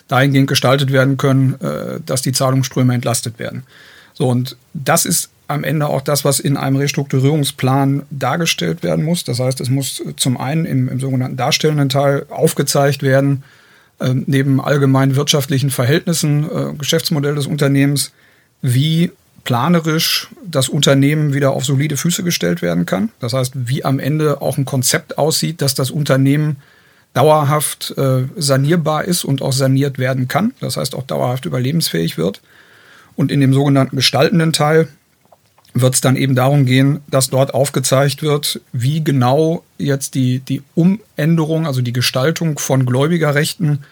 dahingehend 0.08 0.48
gestaltet 0.48 0.92
werden 0.92 1.18
können, 1.18 1.60
äh, 1.60 2.00
dass 2.06 2.22
die 2.22 2.32
Zahlungsströme 2.32 2.94
entlastet 2.94 3.39
werden. 3.39 3.63
So, 4.13 4.30
und 4.30 4.56
das 4.74 5.06
ist 5.06 5.32
am 5.48 5.63
Ende 5.63 5.88
auch 5.88 6.01
das, 6.01 6.25
was 6.25 6.39
in 6.39 6.58
einem 6.58 6.75
Restrukturierungsplan 6.75 8.04
dargestellt 8.10 8.84
werden 8.84 9.06
muss. 9.06 9.24
Das 9.24 9.39
heißt, 9.39 9.62
es 9.62 9.70
muss 9.70 10.04
zum 10.18 10.38
einen 10.38 10.66
im, 10.66 10.89
im 10.89 11.00
sogenannten 11.00 11.38
darstellenden 11.38 11.89
Teil 11.89 12.25
aufgezeigt 12.30 13.01
werden, 13.01 13.44
äh, 14.00 14.13
neben 14.13 14.60
allgemeinen 14.60 15.16
wirtschaftlichen 15.16 15.70
Verhältnissen, 15.70 16.44
äh, 16.44 16.74
Geschäftsmodell 16.77 17.36
des 17.36 17.48
Unternehmens, 17.48 18.12
wie 18.62 19.12
planerisch 19.46 20.27
das 20.46 20.68
Unternehmen 20.68 21.34
wieder 21.34 21.51
auf 21.51 21.63
solide 21.63 21.96
Füße 21.96 22.24
gestellt 22.24 22.62
werden 22.62 22.86
kann. 22.86 23.10
Das 23.22 23.32
heißt, 23.32 23.54
wie 23.56 23.86
am 23.86 24.00
Ende 24.00 24.42
auch 24.42 24.58
ein 24.58 24.66
Konzept 24.66 25.18
aussieht, 25.18 25.62
dass 25.62 25.74
das 25.74 25.89
Unternehmen 25.89 26.58
dauerhaft 27.13 27.98
äh, 27.98 28.25
sanierbar 28.36 29.06
ist 29.06 29.24
und 29.24 29.42
auch 29.42 29.54
saniert 29.54 29.98
werden 29.98 30.27
kann. 30.27 30.54
Das 30.60 30.75
heißt, 30.75 30.94
auch 30.96 31.04
dauerhaft 31.04 31.46
überlebensfähig 31.46 32.18
wird. 32.18 32.42
Und 33.16 33.32
in 33.32 33.39
dem 33.39 33.54
sogenannten 33.54 33.96
gestaltenden 33.96 34.51
Teil 34.51 34.89
wird 35.81 35.96
es 35.96 36.01
dann 36.01 36.15
eben 36.15 36.36
darum 36.36 36.65
gehen, 36.65 37.00
dass 37.10 37.29
dort 37.29 37.53
aufgezeigt 37.53 38.22
wird, 38.22 38.62
wie 38.72 39.03
genau 39.03 39.63
jetzt 39.77 40.15
die, 40.15 40.39
die 40.39 40.62
Umänderung, 40.75 41.65
also 41.67 41.81
die 41.81 41.93
Gestaltung 41.93 42.60
von 42.60 42.86
Gläubigerrechten 42.86 43.84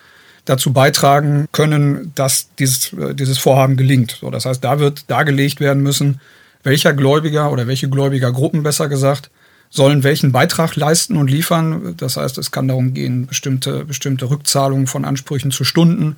dazu 0.46 0.74
beitragen 0.74 1.48
können, 1.52 2.12
dass 2.16 2.50
dieses, 2.60 2.94
äh, 2.94 3.16
dieses 3.16 3.38
Vorhaben 3.38 3.78
gelingt. 3.78 4.18
So, 4.22 4.30
das 4.30 4.46
heißt, 4.46 4.64
da 4.64 4.80
wird 4.80 5.10
dargelegt 5.10 5.60
werden 5.60 5.82
müssen, 5.82 6.22
welcher 6.64 6.94
Gläubiger 6.94 7.52
oder 7.52 7.68
welche 7.68 7.90
Gläubigergruppen 7.90 8.64
besser 8.64 8.88
gesagt 8.88 9.30
sollen 9.70 10.04
welchen 10.04 10.32
Beitrag 10.32 10.76
leisten 10.76 11.18
und 11.18 11.30
liefern. 11.30 11.96
Das 11.98 12.18
heißt, 12.18 12.38
es 12.38 12.52
kann 12.52 12.68
darum 12.68 12.94
gehen, 12.94 13.28
bestimmte, 13.28 13.84
bestimmte 13.84 14.30
Rückzahlungen 14.30 14.88
von 14.88 15.04
Ansprüchen 15.04 15.52
zu 15.52 15.64
Stunden, 15.64 16.16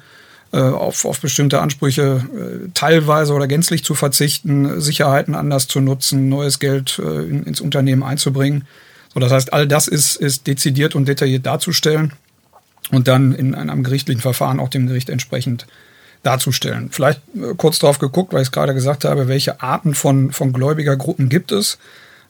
auf, 0.57 1.05
auf 1.05 1.19
bestimmte 1.19 1.59
Ansprüche 1.59 2.23
äh, 2.33 2.69
teilweise 2.73 3.33
oder 3.33 3.47
gänzlich 3.47 3.83
zu 3.83 3.95
verzichten, 3.95 4.79
Sicherheiten 4.79 5.35
anders 5.35 5.67
zu 5.67 5.81
nutzen, 5.81 6.29
neues 6.29 6.59
Geld 6.59 6.99
äh, 6.99 7.23
in, 7.23 7.43
ins 7.43 7.61
Unternehmen 7.61 8.03
einzubringen. 8.03 8.65
So, 9.13 9.19
das 9.19 9.31
heißt, 9.31 9.53
all 9.53 9.67
das 9.67 9.87
ist, 9.87 10.15
ist 10.15 10.47
dezidiert 10.47 10.95
und 10.95 11.07
detailliert 11.07 11.45
darzustellen 11.45 12.13
und 12.91 13.07
dann 13.07 13.33
in 13.33 13.55
einem 13.55 13.83
gerichtlichen 13.83 14.21
Verfahren 14.21 14.59
auch 14.59 14.69
dem 14.69 14.87
Gericht 14.87 15.09
entsprechend 15.09 15.67
darzustellen. 16.23 16.89
Vielleicht 16.91 17.21
äh, 17.35 17.53
kurz 17.57 17.79
darauf 17.79 17.99
geguckt, 17.99 18.33
weil 18.33 18.41
ich 18.41 18.47
es 18.47 18.51
gerade 18.51 18.73
gesagt 18.73 19.05
habe, 19.05 19.27
welche 19.27 19.61
Arten 19.61 19.93
von, 19.93 20.31
von 20.31 20.53
Gläubigergruppen 20.53 21.29
gibt 21.29 21.51
es. 21.51 21.77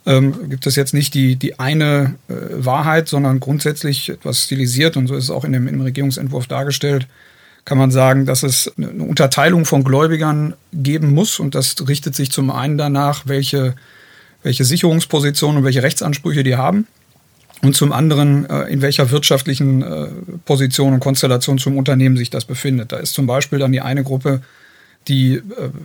Ähm, 0.06 0.50
gibt 0.50 0.66
es 0.66 0.76
jetzt 0.76 0.94
nicht 0.94 1.14
die, 1.14 1.36
die 1.36 1.60
eine 1.60 2.16
äh, 2.30 2.34
Wahrheit, 2.52 3.10
sondern 3.10 3.40
grundsätzlich 3.40 4.10
etwas 4.10 4.46
stilisiert 4.46 4.98
und 4.98 5.08
so 5.08 5.16
ist 5.16 5.26
es 5.26 5.30
auch 5.30 5.44
in 5.44 5.52
dem, 5.52 5.68
im 5.68 5.82
Regierungsentwurf 5.82 6.48
dargestellt 6.48 7.08
kann 7.68 7.78
man 7.78 7.92
sagen, 7.92 8.26
dass 8.26 8.44
es 8.44 8.72
eine 8.78 9.04
Unterteilung 9.04 9.66
von 9.66 9.84
Gläubigern 9.84 10.54
geben 10.72 11.14
muss. 11.14 11.38
Und 11.38 11.54
das 11.54 11.76
richtet 11.86 12.16
sich 12.16 12.32
zum 12.32 12.50
einen 12.50 12.78
danach, 12.78 13.24
welche, 13.26 13.76
welche 14.42 14.64
Sicherungspositionen 14.64 15.58
und 15.58 15.64
welche 15.66 15.84
Rechtsansprüche 15.84 16.44
die 16.44 16.56
haben. 16.56 16.88
Und 17.62 17.76
zum 17.76 17.92
anderen, 17.92 18.50
äh, 18.50 18.72
in 18.72 18.82
welcher 18.82 19.12
wirtschaftlichen 19.12 19.82
äh, 19.82 20.08
Position 20.46 20.94
und 20.94 21.02
Konstellation 21.02 21.58
zum 21.58 21.78
Unternehmen 21.78 22.16
sich 22.16 22.30
das 22.30 22.46
befindet. 22.46 22.94
Da 22.94 22.98
ist 23.00 23.14
zum 23.14 23.28
Beispiel 23.28 23.60
dann 23.60 23.74
die 23.74 23.82
eine 23.82 24.06
Gruppe, 24.06 24.44
die 25.10 25.34
äh, 25.34 25.42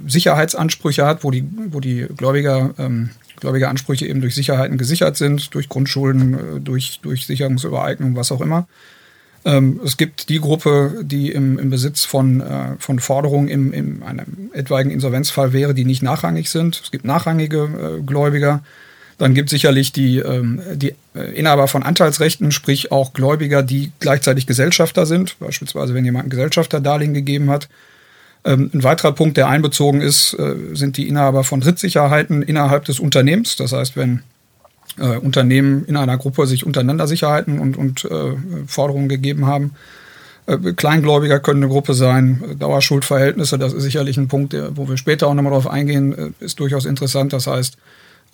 Sicherheitsansprüche 0.07 1.05
hat, 1.05 1.25
wo 1.25 1.33
die, 1.33 1.45
wo 1.71 1.81
die 1.81 2.07
Gläubiger, 2.17 2.75
ähm, 2.79 3.11
Gläubigeransprüche 3.41 4.07
eben 4.07 4.21
durch 4.21 4.37
Sicherheiten 4.37 4.79
gesichert 4.79 5.17
sind, 5.17 5.53
durch 5.53 5.69
Grundschulden, 5.69 6.63
durch, 6.63 7.01
durch 7.03 7.27
Sicherungsübereignung, 7.27 8.15
was 8.15 8.31
auch 8.31 8.41
immer. 8.41 8.69
Ähm, 9.45 9.81
es 9.85 9.97
gibt 9.97 10.29
die 10.29 10.41
Gruppe, 10.41 11.01
die 11.03 11.33
im, 11.33 11.59
im 11.59 11.71
Besitz 11.71 12.05
von, 12.05 12.41
äh, 12.41 12.77
von 12.79 13.01
Forderungen 13.01 13.49
im, 13.49 13.73
in 13.73 14.03
einem 14.03 14.51
etwaigen 14.53 14.91
Insolvenzfall 14.91 15.53
wäre, 15.53 15.75
die 15.75 15.85
nicht 15.85 16.03
nachrangig 16.03 16.49
sind. 16.49 16.81
Es 16.83 16.91
gibt 16.91 17.05
nachrangige 17.05 17.65
äh, 17.99 18.03
Gläubiger. 18.03 18.63
Dann 19.19 19.35
gibt 19.35 19.49
es 19.49 19.51
sicherlich 19.51 19.93
die, 19.93 20.19
ähm, 20.19 20.61
die 20.75 20.95
äh, 21.15 21.35
Inhaber 21.35 21.69
von 21.69 21.83
Anteilsrechten, 21.83 22.53
sprich 22.53 22.93
auch 22.93 23.13
Gläubiger, 23.13 23.63
die 23.63 23.91
gleichzeitig 24.01 24.47
Gesellschafter 24.47 25.07
sind. 25.07 25.39
Beispielsweise, 25.41 25.95
wenn 25.95 26.05
jemand 26.05 26.27
ein 26.27 26.31
Gesellschafterdarlehen 26.31 27.15
gegeben 27.15 27.51
hat. 27.51 27.69
Ähm, 28.45 28.71
ein 28.73 28.83
weiterer 28.83 29.13
Punkt, 29.13 29.37
der 29.37 29.49
einbezogen 29.49 30.01
ist, 30.01 30.35
äh, 30.35 30.55
sind 30.75 30.97
die 30.97 31.09
Inhaber 31.09 31.45
von 31.45 31.61
Drittsicherheiten 31.61 32.43
innerhalb 32.43 32.85
des 32.85 33.01
Unternehmens. 33.01 33.57
Das 33.57 33.73
heißt, 33.73 33.97
wenn 33.97 34.23
äh, 34.99 35.17
Unternehmen 35.17 35.85
in 35.87 35.97
einer 35.97 36.19
Gruppe 36.19 36.47
sich 36.47 36.67
untereinander 36.67 37.07
Sicherheiten 37.07 37.59
und, 37.59 37.77
und 37.77 38.05
äh, 38.05 38.35
Forderungen 38.67 39.09
gegeben 39.09 39.47
haben. 39.47 39.73
Äh, 40.47 40.59
Kleingläubiger 40.73 41.41
können 41.41 41.63
eine 41.63 41.73
Gruppe 41.73 41.95
sein, 41.95 42.57
Dauerschuldverhältnisse, 42.59 43.59
das 43.59 43.73
ist 43.73 43.83
sicherlich 43.83 44.17
ein 44.17 44.29
Punkt, 44.29 44.53
der, 44.53 44.77
wo 44.77 44.89
wir 44.89 44.97
später 44.97 45.29
auch 45.29 45.35
nochmal 45.35 45.53
drauf 45.53 45.69
eingehen, 45.69 46.35
äh, 46.41 46.45
ist 46.45 46.61
durchaus 46.61 46.85
interessant. 46.85 47.33
Das 47.33 47.47
heißt, 47.47 47.77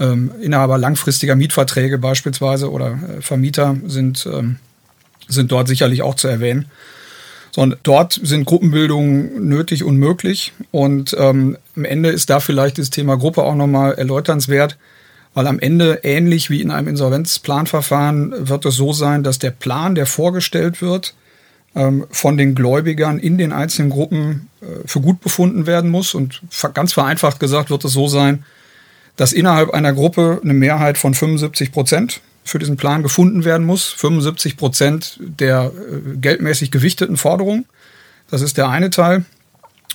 ähm, 0.00 0.30
Inhaber 0.40 0.78
langfristiger 0.78 1.36
Mietverträge 1.36 1.98
beispielsweise 1.98 2.70
oder 2.70 2.98
äh, 3.18 3.20
Vermieter 3.20 3.76
sind, 3.86 4.28
ähm, 4.32 4.56
sind 5.28 5.52
dort 5.52 5.68
sicherlich 5.68 6.02
auch 6.02 6.14
zu 6.14 6.28
erwähnen. 6.28 6.66
Sondern 7.50 7.78
dort 7.82 8.20
sind 8.22 8.44
Gruppenbildungen 8.44 9.48
nötig 9.48 9.82
und 9.82 9.96
möglich. 9.96 10.52
Und 10.70 11.16
ähm, 11.18 11.56
am 11.76 11.84
Ende 11.84 12.10
ist 12.10 12.30
da 12.30 12.40
vielleicht 12.40 12.78
das 12.78 12.90
Thema 12.90 13.16
Gruppe 13.16 13.42
auch 13.42 13.54
nochmal 13.54 13.94
erläuternswert 13.94 14.76
weil 15.38 15.47
am 15.47 15.61
Ende, 15.61 16.00
ähnlich 16.02 16.50
wie 16.50 16.61
in 16.61 16.73
einem 16.73 16.88
Insolvenzplanverfahren, 16.88 18.49
wird 18.49 18.64
es 18.64 18.75
so 18.75 18.92
sein, 18.92 19.23
dass 19.23 19.38
der 19.38 19.52
Plan, 19.52 19.95
der 19.95 20.04
vorgestellt 20.04 20.83
wird, 20.83 21.14
ähm, 21.76 22.07
von 22.11 22.37
den 22.37 22.57
Gläubigern 22.57 23.21
in 23.21 23.38
den 23.38 23.52
einzelnen 23.52 23.88
Gruppen 23.88 24.49
äh, 24.61 24.66
für 24.85 25.00
gut 25.00 25.21
befunden 25.21 25.68
werden 25.68 25.92
muss. 25.92 26.12
Und 26.12 26.42
ganz 26.75 26.92
vereinfacht 26.92 27.38
gesagt 27.38 27.71
wird 27.71 27.85
es 27.85 27.92
so 27.92 28.09
sein, 28.09 28.42
dass 29.14 29.33
innerhalb 29.33 29.71
einer 29.71 29.92
Gruppe 29.92 30.40
eine 30.42 30.54
Mehrheit 30.54 30.99
von 30.99 31.14
75 31.14 31.71
Prozent 31.71 32.21
für 32.42 32.59
diesen 32.59 32.76
Plan 32.76 33.04
gefunden 33.04 33.45
werden 33.45 33.64
muss. 33.64 33.85
75 33.92 34.57
Prozent 34.57 35.21
der 35.21 35.71
äh, 35.71 36.16
geldmäßig 36.16 36.73
gewichteten 36.73 37.16
Forderungen. 37.16 37.64
Das 38.28 38.42
ist 38.42 38.57
der 38.57 38.71
eine 38.71 38.90
Teil. 38.90 39.25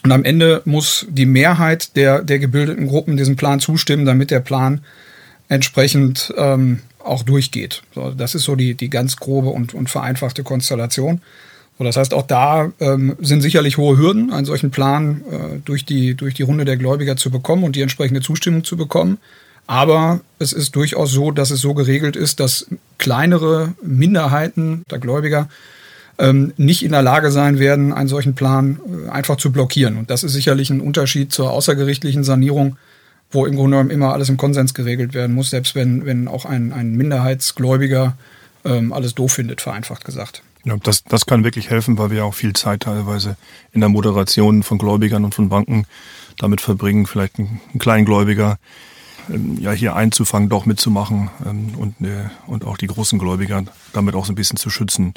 Und 0.06 0.14
am 0.14 0.24
Ende 0.24 0.62
muss 0.64 1.06
die 1.10 1.26
Mehrheit 1.26 1.98
der, 1.98 2.22
der 2.22 2.40
gebildeten 2.40 2.88
Gruppen 2.88 3.18
diesem 3.18 3.36
Plan 3.36 3.60
zustimmen, 3.60 4.06
damit 4.06 4.32
der 4.32 4.40
Plan 4.40 4.86
entsprechend 5.50 6.34
ähm, 6.38 6.80
auch 7.00 7.24
durchgeht. 7.24 7.84
So, 7.94 8.12
das 8.12 8.36
ist 8.36 8.44
so 8.44 8.56
die, 8.56 8.76
die 8.76 8.90
ganz 8.90 9.18
grobe 9.18 9.50
und, 9.50 9.74
und 9.74 9.90
vereinfachte 9.90 10.44
Konstellation. 10.44 11.22
So, 11.78 11.84
das 11.84 11.98
heißt, 11.98 12.14
auch 12.14 12.28
da 12.28 12.72
ähm, 12.80 13.16
sind 13.20 13.42
sicherlich 13.42 13.78
hohe 13.78 13.98
Hürden, 13.98 14.32
einen 14.32 14.46
solchen 14.46 14.72
Plan 14.72 15.22
äh, 15.30 15.60
durch, 15.66 15.86
die, 15.86 16.16
durch 16.16 16.34
die 16.34 16.44
Runde 16.44 16.66
der 16.66 16.78
Gläubiger 16.78 17.18
zu 17.18 17.32
bekommen 17.32 17.64
und 17.64 17.76
die 17.76 17.82
entsprechende 17.82 18.22
Zustimmung 18.22 18.64
zu 18.64 18.78
bekommen. 18.78 19.18
Aber 19.66 20.22
es 20.40 20.54
ist 20.54 20.76
durchaus 20.76 21.12
so, 21.12 21.32
dass 21.32 21.50
es 21.50 21.62
so 21.62 21.74
geregelt 21.74 22.16
ist, 22.16 22.40
dass 22.40 22.68
kleinere 22.98 23.74
Minderheiten 23.82 24.84
der 24.92 25.00
Gläubiger 25.00 25.48
ähm, 26.20 26.54
nicht 26.58 26.84
in 26.84 26.92
der 26.92 27.02
Lage 27.02 27.32
sein 27.32 27.60
werden, 27.60 27.92
einen 27.92 28.10
solchen 28.10 28.36
Plan 28.36 28.80
äh, 29.08 29.10
einfach 29.10 29.38
zu 29.38 29.52
blockieren. 29.52 29.98
Und 29.98 30.10
das 30.10 30.24
ist 30.24 30.34
sicherlich 30.34 30.70
ein 30.70 30.82
Unterschied 30.82 31.32
zur 31.32 31.52
außergerichtlichen 31.52 32.24
Sanierung, 32.24 32.78
wo 33.34 33.46
im 33.46 33.56
Grunde 33.56 33.78
genommen 33.78 33.90
immer 33.90 34.14
alles 34.14 34.30
im 34.30 34.38
Konsens 34.38 34.74
geregelt 34.74 35.14
werden 35.14 35.36
muss, 35.36 35.50
selbst 35.50 35.76
wenn, 35.76 36.06
wenn 36.06 36.28
auch 36.28 36.46
ein, 36.46 36.72
ein 36.72 36.96
Minderheitsgläubiger 36.96 38.18
ähm, 38.66 38.94
alles 38.94 39.16
doof 39.16 39.34
findet, 39.34 39.62
vereinfacht 39.62 40.06
gesagt. 40.06 40.44
Ja, 40.66 40.78
das, 40.78 41.04
das 41.04 41.26
kann 41.26 41.44
wirklich 41.44 41.70
helfen, 41.70 41.98
weil 41.98 42.12
wir 42.12 42.24
auch 42.24 42.34
viel 42.34 42.54
Zeit 42.54 42.82
teilweise 42.82 43.36
in 43.74 43.82
der 43.82 43.90
Moderation 43.90 44.64
von 44.64 44.78
Gläubigern 44.78 45.26
und 45.26 45.36
von 45.36 45.50
Banken 45.50 45.86
damit 46.38 46.62
verbringen, 46.62 47.06
vielleicht 47.06 47.38
ein, 47.38 47.60
ein 47.74 47.80
Kleingläubiger 47.80 48.58
ähm, 49.30 49.58
ja 49.60 49.72
hier 49.72 49.96
einzufangen, 49.96 50.50
doch 50.50 50.66
mitzumachen 50.66 51.30
ähm, 51.46 51.74
und, 51.78 52.02
äh, 52.02 52.30
und 52.48 52.66
auch 52.66 52.78
die 52.78 52.88
großen 52.88 53.20
Gläubiger 53.20 53.64
damit 53.92 54.16
auch 54.16 54.26
so 54.26 54.32
ein 54.32 54.36
bisschen 54.36 54.58
zu 54.58 54.70
schützen. 54.70 55.14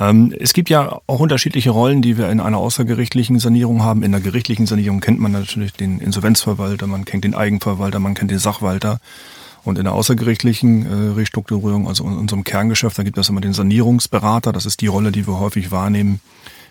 Ähm, 0.00 0.34
es 0.38 0.54
gibt 0.54 0.70
ja 0.70 1.00
auch 1.06 1.20
unterschiedliche 1.20 1.70
Rollen, 1.70 2.00
die 2.00 2.16
wir 2.16 2.30
in 2.30 2.40
einer 2.40 2.56
außergerichtlichen 2.56 3.38
Sanierung 3.38 3.82
haben. 3.82 4.02
In 4.02 4.12
der 4.12 4.22
gerichtlichen 4.22 4.66
Sanierung 4.66 5.00
kennt 5.00 5.20
man 5.20 5.32
natürlich 5.32 5.74
den 5.74 6.00
Insolvenzverwalter, 6.00 6.86
man 6.86 7.04
kennt 7.04 7.24
den 7.24 7.34
Eigenverwalter, 7.34 8.00
man 8.00 8.14
kennt 8.14 8.30
den 8.30 8.38
Sachwalter. 8.38 8.98
Und 9.62 9.76
in 9.76 9.84
der 9.84 9.92
außergerichtlichen 9.92 10.86
äh, 10.86 11.14
Restrukturierung, 11.16 11.86
also 11.86 12.04
in 12.04 12.16
unserem 12.16 12.44
Kerngeschäft, 12.44 12.98
da 12.98 13.02
gibt 13.02 13.18
es 13.18 13.28
immer 13.28 13.42
den 13.42 13.52
Sanierungsberater. 13.52 14.52
Das 14.52 14.64
ist 14.64 14.80
die 14.80 14.86
Rolle, 14.86 15.12
die 15.12 15.26
wir 15.26 15.38
häufig 15.38 15.70
wahrnehmen 15.70 16.20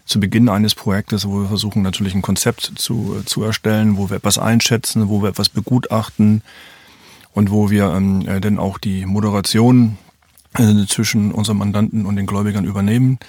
zu 0.05 0.19
Beginn 0.19 0.50
eines 0.50 0.74
Projektes, 0.74 1.27
wo 1.27 1.41
wir 1.41 1.48
versuchen 1.48 1.83
natürlich 1.83 2.15
ein 2.15 2.24
Konzept 2.24 2.71
zu, 2.75 3.15
äh, 3.19 3.25
zu 3.25 3.43
erstellen, 3.43 3.98
wo 3.98 4.09
wir 4.09 4.17
etwas 4.17 4.39
einschätzen, 4.39 5.07
wo 5.07 5.21
wir 5.21 5.29
etwas 5.29 5.50
begutachten 5.50 6.41
und 7.36 7.51
wo 7.51 7.69
wir 7.69 7.93
ähm, 7.93 8.27
äh, 8.27 8.41
dann 8.41 8.57
auch 8.57 8.79
die 8.79 9.05
Moderation 9.05 10.00
äh, 10.57 10.85
zwischen 10.87 11.31
unserem 11.31 11.59
Mandanten 11.59 12.05
und 12.05 12.15
den 12.15 12.25
Gläubigern 12.25 12.65
übernehmen. 12.65 13.19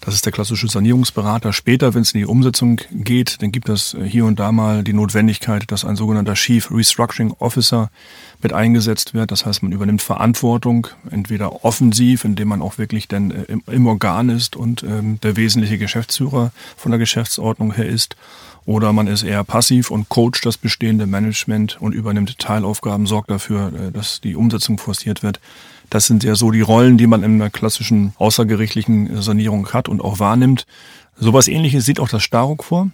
Das 0.00 0.14
ist 0.14 0.24
der 0.24 0.32
klassische 0.32 0.68
Sanierungsberater. 0.68 1.52
Später, 1.52 1.94
wenn 1.94 2.02
es 2.02 2.12
in 2.12 2.20
die 2.20 2.26
Umsetzung 2.26 2.80
geht, 2.92 3.42
dann 3.42 3.50
gibt 3.50 3.68
es 3.68 3.96
hier 4.04 4.24
und 4.24 4.38
da 4.38 4.52
mal 4.52 4.84
die 4.84 4.92
Notwendigkeit, 4.92 5.64
dass 5.72 5.84
ein 5.84 5.96
sogenannter 5.96 6.34
Chief 6.34 6.70
Restructuring 6.70 7.34
Officer 7.38 7.90
mit 8.42 8.52
eingesetzt 8.52 9.14
wird. 9.14 9.30
Das 9.32 9.46
heißt, 9.46 9.62
man 9.62 9.72
übernimmt 9.72 10.02
Verantwortung, 10.02 10.86
entweder 11.10 11.64
offensiv, 11.64 12.24
indem 12.24 12.48
man 12.48 12.62
auch 12.62 12.78
wirklich 12.78 13.08
dann 13.08 13.30
äh, 13.30 13.42
im, 13.44 13.62
im 13.66 13.86
Organ 13.86 14.28
ist 14.28 14.54
und 14.54 14.82
ähm, 14.82 15.18
der 15.22 15.36
wesentliche 15.36 15.78
Geschäftsführer 15.78 16.52
von 16.76 16.92
der 16.92 16.98
Geschäftsordnung 16.98 17.74
her 17.74 17.86
ist, 17.86 18.16
oder 18.66 18.92
man 18.92 19.06
ist 19.06 19.22
eher 19.22 19.44
passiv 19.44 19.92
und 19.92 20.08
coacht 20.08 20.44
das 20.44 20.58
bestehende 20.58 21.06
Management 21.06 21.80
und 21.80 21.94
übernimmt 21.94 22.38
Teilaufgaben, 22.38 23.06
sorgt 23.06 23.30
dafür, 23.30 23.72
äh, 23.72 23.92
dass 23.92 24.20
die 24.20 24.36
Umsetzung 24.36 24.78
forciert 24.78 25.22
wird. 25.22 25.40
Das 25.90 26.06
sind 26.06 26.24
ja 26.24 26.34
so 26.34 26.50
die 26.50 26.60
Rollen, 26.60 26.98
die 26.98 27.06
man 27.06 27.22
in 27.22 27.34
einer 27.34 27.50
klassischen 27.50 28.12
außergerichtlichen 28.18 29.22
Sanierung 29.22 29.68
hat 29.72 29.88
und 29.88 30.02
auch 30.02 30.18
wahrnimmt. 30.18 30.66
Sowas 31.18 31.48
ähnliches 31.48 31.84
sieht 31.84 32.00
auch 32.00 32.08
das 32.08 32.22
Staruk 32.22 32.64
vor. 32.64 32.90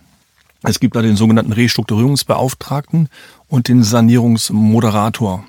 Es 0.63 0.79
gibt 0.79 0.95
da 0.95 1.03
den 1.03 1.17
sogenannten 1.17 1.53
Restrukturierungsbeauftragten 1.53 3.09
und 3.49 3.69
den 3.69 3.83
Sanierungsmoderator. 3.83 5.45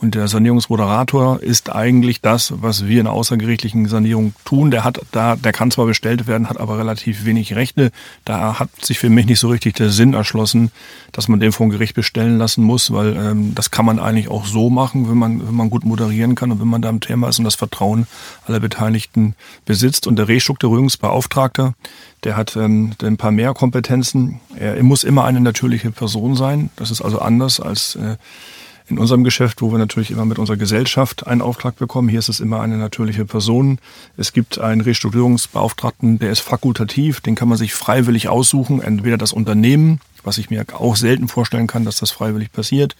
Und 0.00 0.14
der 0.14 0.28
Sanierungsmoderator 0.28 1.42
ist 1.42 1.70
eigentlich 1.70 2.22
das, 2.22 2.54
was 2.62 2.86
wir 2.86 3.02
in 3.02 3.06
außergerichtlichen 3.06 3.86
Sanierung 3.86 4.32
tun. 4.46 4.70
Der 4.70 4.82
hat 4.82 4.98
da, 5.12 5.36
der 5.36 5.52
kann 5.52 5.70
zwar 5.70 5.84
bestellt 5.84 6.26
werden, 6.26 6.48
hat 6.48 6.58
aber 6.58 6.78
relativ 6.78 7.26
wenig 7.26 7.54
Rechte. 7.54 7.92
Da 8.24 8.58
hat 8.58 8.70
sich 8.82 8.98
für 8.98 9.10
mich 9.10 9.26
nicht 9.26 9.40
so 9.40 9.48
richtig 9.48 9.74
der 9.74 9.90
Sinn 9.90 10.14
erschlossen, 10.14 10.70
dass 11.12 11.28
man 11.28 11.38
den 11.38 11.52
vom 11.52 11.68
Gericht 11.68 11.94
bestellen 11.94 12.38
lassen 12.38 12.64
muss, 12.64 12.90
weil 12.92 13.14
ähm, 13.14 13.54
das 13.54 13.70
kann 13.70 13.84
man 13.84 13.98
eigentlich 13.98 14.28
auch 14.28 14.46
so 14.46 14.70
machen, 14.70 15.10
wenn 15.10 15.18
man, 15.18 15.46
wenn 15.46 15.54
man 15.54 15.68
gut 15.68 15.84
moderieren 15.84 16.34
kann 16.34 16.50
und 16.50 16.60
wenn 16.60 16.68
man 16.68 16.80
da 16.80 16.88
im 16.88 17.00
Thema 17.00 17.28
ist 17.28 17.38
und 17.38 17.44
das 17.44 17.56
Vertrauen 17.56 18.06
aller 18.46 18.60
Beteiligten 18.60 19.34
besitzt. 19.66 20.06
Und 20.06 20.16
der 20.16 20.28
Restrukturierungsbeauftragter, 20.28 21.74
der 22.24 22.38
hat 22.38 22.56
ähm, 22.56 22.92
ein 23.02 23.18
paar 23.18 23.32
mehr 23.32 23.52
Kompetenzen. 23.52 24.40
Er 24.56 24.82
muss 24.82 25.04
immer 25.04 25.24
eine 25.26 25.42
natürliche 25.42 25.90
Person 25.90 26.36
sein. 26.36 26.70
Das 26.76 26.90
ist 26.90 27.02
also 27.02 27.18
anders 27.18 27.60
als 27.60 27.96
äh, 27.96 28.16
in 28.90 28.98
unserem 28.98 29.24
Geschäft, 29.24 29.62
wo 29.62 29.70
wir 29.70 29.78
natürlich 29.78 30.10
immer 30.10 30.24
mit 30.24 30.38
unserer 30.38 30.56
Gesellschaft 30.56 31.26
einen 31.26 31.42
Auftrag 31.42 31.76
bekommen, 31.76 32.08
hier 32.08 32.18
ist 32.18 32.28
es 32.28 32.40
immer 32.40 32.60
eine 32.60 32.76
natürliche 32.76 33.24
Person. 33.24 33.78
Es 34.16 34.32
gibt 34.32 34.58
einen 34.58 34.80
Restrukturierungsbeauftragten, 34.80 36.18
der 36.18 36.30
ist 36.30 36.40
fakultativ, 36.40 37.20
den 37.20 37.36
kann 37.36 37.48
man 37.48 37.58
sich 37.58 37.72
freiwillig 37.72 38.28
aussuchen, 38.28 38.82
entweder 38.82 39.16
das 39.16 39.32
Unternehmen, 39.32 40.00
was 40.24 40.38
ich 40.38 40.50
mir 40.50 40.64
auch 40.74 40.96
selten 40.96 41.28
vorstellen 41.28 41.66
kann, 41.66 41.84
dass 41.84 41.96
das 41.96 42.10
freiwillig 42.10 42.52
passiert, 42.52 42.96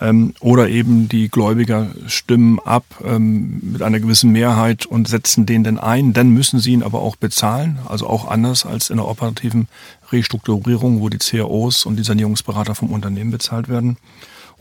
ähm, 0.00 0.34
oder 0.40 0.68
eben 0.68 1.08
die 1.08 1.28
Gläubiger 1.28 1.90
stimmen 2.06 2.58
ab 2.58 2.84
ähm, 3.04 3.60
mit 3.62 3.82
einer 3.82 4.00
gewissen 4.00 4.32
Mehrheit 4.32 4.84
und 4.84 5.08
setzen 5.08 5.46
den 5.46 5.64
dann 5.64 5.78
ein. 5.78 6.12
Dann 6.12 6.30
müssen 6.30 6.60
sie 6.60 6.72
ihn 6.72 6.82
aber 6.82 7.00
auch 7.00 7.16
bezahlen, 7.16 7.78
also 7.88 8.06
auch 8.06 8.28
anders 8.28 8.66
als 8.66 8.90
in 8.90 8.96
der 8.96 9.08
operativen 9.08 9.68
Restrukturierung, 10.10 11.00
wo 11.00 11.08
die 11.08 11.18
CAOs 11.18 11.86
und 11.86 11.96
die 11.96 12.04
Sanierungsberater 12.04 12.74
vom 12.74 12.90
Unternehmen 12.90 13.30
bezahlt 13.30 13.68
werden. 13.68 13.96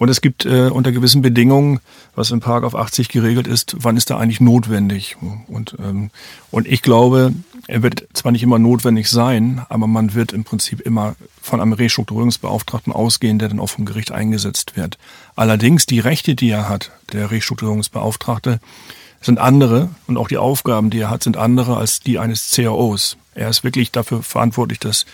Und 0.01 0.09
es 0.09 0.21
gibt 0.21 0.45
äh, 0.47 0.69
unter 0.69 0.91
gewissen 0.91 1.21
Bedingungen, 1.21 1.79
was 2.15 2.31
im 2.31 2.39
Paragraph 2.39 2.73
80 2.73 3.07
geregelt 3.09 3.45
ist, 3.45 3.75
wann 3.77 3.97
ist 3.97 4.09
da 4.09 4.17
eigentlich 4.17 4.41
notwendig. 4.41 5.15
Und, 5.47 5.75
ähm, 5.77 6.09
und 6.49 6.65
ich 6.67 6.81
glaube, 6.81 7.33
er 7.67 7.83
wird 7.83 8.07
zwar 8.13 8.31
nicht 8.31 8.41
immer 8.41 8.57
notwendig 8.57 9.11
sein, 9.11 9.61
aber 9.69 9.85
man 9.85 10.15
wird 10.15 10.33
im 10.33 10.43
Prinzip 10.43 10.79
immer 10.81 11.15
von 11.39 11.61
einem 11.61 11.73
Restrukturierungsbeauftragten 11.73 12.91
ausgehen, 12.91 13.37
der 13.37 13.49
dann 13.49 13.59
auch 13.59 13.69
vom 13.69 13.85
Gericht 13.85 14.11
eingesetzt 14.11 14.75
wird. 14.75 14.97
Allerdings 15.35 15.85
die 15.85 15.99
Rechte, 15.99 16.33
die 16.33 16.49
er 16.49 16.67
hat, 16.67 16.89
der 17.13 17.29
Restrukturierungsbeauftragte, 17.29 18.59
sind 19.21 19.37
andere 19.37 19.89
und 20.07 20.17
auch 20.17 20.29
die 20.29 20.39
Aufgaben, 20.39 20.89
die 20.89 21.01
er 21.01 21.11
hat, 21.11 21.21
sind 21.21 21.37
andere 21.37 21.77
als 21.77 21.99
die 21.99 22.17
eines 22.17 22.49
CAOs. 22.55 23.17
Er 23.35 23.49
ist 23.49 23.63
wirklich 23.63 23.91
dafür 23.91 24.23
verantwortlich, 24.23 24.79
dass 24.79 25.05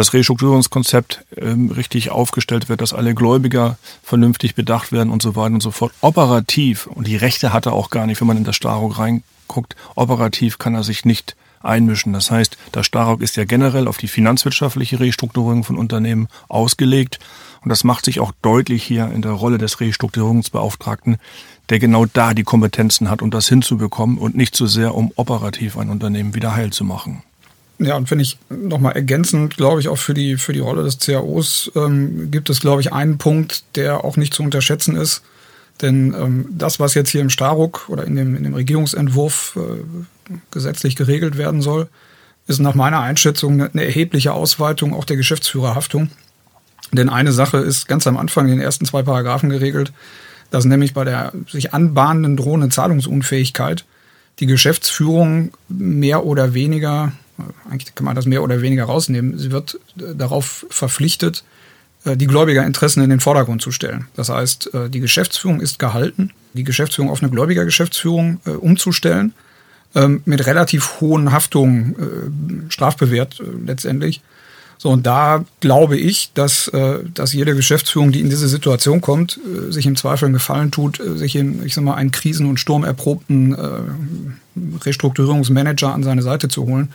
das 0.00 0.14
Restrukturierungskonzept 0.14 1.24
ähm, 1.36 1.70
richtig 1.70 2.10
aufgestellt 2.10 2.70
wird, 2.70 2.80
dass 2.80 2.94
alle 2.94 3.14
Gläubiger 3.14 3.76
vernünftig 4.02 4.54
bedacht 4.54 4.92
werden 4.92 5.10
und 5.10 5.20
so 5.20 5.36
weiter 5.36 5.54
und 5.54 5.62
so 5.62 5.70
fort. 5.70 5.92
Operativ, 6.00 6.86
und 6.86 7.06
die 7.06 7.16
Rechte 7.16 7.52
hat 7.52 7.66
er 7.66 7.74
auch 7.74 7.90
gar 7.90 8.06
nicht, 8.06 8.20
wenn 8.20 8.26
man 8.26 8.38
in 8.38 8.44
das 8.44 8.56
Staruk 8.56 8.98
reinguckt, 8.98 9.76
operativ 9.96 10.58
kann 10.58 10.74
er 10.74 10.84
sich 10.84 11.04
nicht 11.04 11.36
einmischen. 11.62 12.14
Das 12.14 12.30
heißt, 12.30 12.56
der 12.72 12.82
Staruk 12.82 13.20
ist 13.20 13.36
ja 13.36 13.44
generell 13.44 13.86
auf 13.86 13.98
die 13.98 14.08
finanzwirtschaftliche 14.08 15.00
Restrukturierung 15.00 15.64
von 15.64 15.76
Unternehmen 15.76 16.28
ausgelegt. 16.48 17.18
Und 17.62 17.68
das 17.68 17.84
macht 17.84 18.06
sich 18.06 18.20
auch 18.20 18.32
deutlich 18.40 18.82
hier 18.82 19.10
in 19.12 19.20
der 19.20 19.32
Rolle 19.32 19.58
des 19.58 19.80
Restrukturierungsbeauftragten, 19.80 21.18
der 21.68 21.78
genau 21.78 22.06
da 22.06 22.32
die 22.32 22.44
Kompetenzen 22.44 23.10
hat, 23.10 23.20
um 23.20 23.30
das 23.30 23.48
hinzubekommen 23.48 24.16
und 24.16 24.34
nicht 24.34 24.56
so 24.56 24.64
sehr, 24.64 24.94
um 24.94 25.12
operativ 25.16 25.76
ein 25.76 25.90
Unternehmen 25.90 26.34
wieder 26.34 26.54
heil 26.54 26.70
zu 26.70 26.84
machen. 26.84 27.22
Ja, 27.82 27.96
und 27.96 28.08
finde 28.08 28.24
ich 28.24 28.36
nochmal 28.50 28.92
ergänzend, 28.92 29.56
glaube 29.56 29.80
ich, 29.80 29.88
auch 29.88 29.96
für 29.96 30.12
die, 30.12 30.36
für 30.36 30.52
die 30.52 30.58
Rolle 30.58 30.82
des 30.84 30.98
CAOs 30.98 31.72
ähm, 31.74 32.30
gibt 32.30 32.50
es, 32.50 32.60
glaube 32.60 32.82
ich, 32.82 32.92
einen 32.92 33.16
Punkt, 33.16 33.64
der 33.74 34.04
auch 34.04 34.18
nicht 34.18 34.34
zu 34.34 34.42
unterschätzen 34.42 34.96
ist. 34.96 35.22
Denn 35.80 36.14
ähm, 36.14 36.46
das, 36.50 36.78
was 36.78 36.92
jetzt 36.92 37.08
hier 37.08 37.22
im 37.22 37.30
Staruk 37.30 37.88
oder 37.88 38.04
in 38.04 38.16
dem, 38.16 38.36
in 38.36 38.44
dem 38.44 38.52
Regierungsentwurf 38.52 39.56
äh, 39.56 40.34
gesetzlich 40.50 40.94
geregelt 40.94 41.38
werden 41.38 41.62
soll, 41.62 41.88
ist 42.46 42.58
nach 42.58 42.74
meiner 42.74 43.00
Einschätzung 43.00 43.54
eine, 43.54 43.70
eine 43.72 43.84
erhebliche 43.84 44.34
Ausweitung 44.34 44.92
auch 44.92 45.06
der 45.06 45.16
Geschäftsführerhaftung. 45.16 46.10
Denn 46.92 47.08
eine 47.08 47.32
Sache 47.32 47.58
ist 47.58 47.88
ganz 47.88 48.06
am 48.06 48.18
Anfang 48.18 48.44
in 48.46 48.56
den 48.56 48.60
ersten 48.60 48.84
zwei 48.84 49.02
Paragraphen 49.02 49.48
geregelt, 49.48 49.90
dass 50.50 50.66
nämlich 50.66 50.92
bei 50.92 51.04
der 51.04 51.32
sich 51.48 51.72
anbahnenden 51.72 52.36
drohenden 52.36 52.70
Zahlungsunfähigkeit 52.70 53.86
die 54.40 54.46
Geschäftsführung 54.46 55.52
mehr 55.68 56.26
oder 56.26 56.52
weniger 56.52 57.12
eigentlich 57.70 57.94
kann 57.94 58.04
man 58.04 58.16
das 58.16 58.26
mehr 58.26 58.42
oder 58.42 58.62
weniger 58.62 58.84
rausnehmen, 58.84 59.38
sie 59.38 59.50
wird 59.50 59.78
äh, 59.98 60.14
darauf 60.14 60.66
verpflichtet, 60.70 61.44
äh, 62.04 62.16
die 62.16 62.26
Gläubigerinteressen 62.26 63.02
in 63.02 63.10
den 63.10 63.20
Vordergrund 63.20 63.62
zu 63.62 63.72
stellen. 63.72 64.06
Das 64.16 64.28
heißt, 64.28 64.74
äh, 64.74 64.90
die 64.90 65.00
Geschäftsführung 65.00 65.60
ist 65.60 65.78
gehalten, 65.78 66.32
die 66.54 66.64
Geschäftsführung 66.64 67.10
auf 67.10 67.22
eine 67.22 67.30
Gläubigergeschäftsführung 67.30 68.40
umzustellen, 68.60 69.34
ähm, 69.94 70.22
mit 70.24 70.46
relativ 70.46 71.00
hohen 71.00 71.32
Haftungen, 71.32 72.66
strafbewehrt 72.70 73.42
letztendlich. 73.64 74.20
So, 74.78 74.88
und 74.88 75.06
da 75.06 75.44
glaube 75.60 75.98
ich, 75.98 76.32
dass, 76.32 76.70
dass 77.12 77.34
jede 77.34 77.54
Geschäftsführung, 77.54 78.12
die 78.12 78.20
in 78.20 78.30
diese 78.30 78.48
Situation 78.48 79.02
kommt, 79.02 79.38
sich 79.68 79.84
im 79.84 79.94
Zweifel 79.94 80.24
einen 80.24 80.34
Gefallen 80.34 80.70
tut, 80.70 81.02
sich 81.16 81.36
in, 81.36 81.64
ich 81.66 81.74
sag 81.74 81.84
mal, 81.84 81.94
einen 81.94 82.12
krisen- 82.12 82.46
und 82.46 82.58
sturmerprobten 82.58 84.34
Restrukturierungsmanager 84.82 85.92
an 85.92 86.02
seine 86.02 86.22
Seite 86.22 86.48
zu 86.48 86.64
holen 86.64 86.94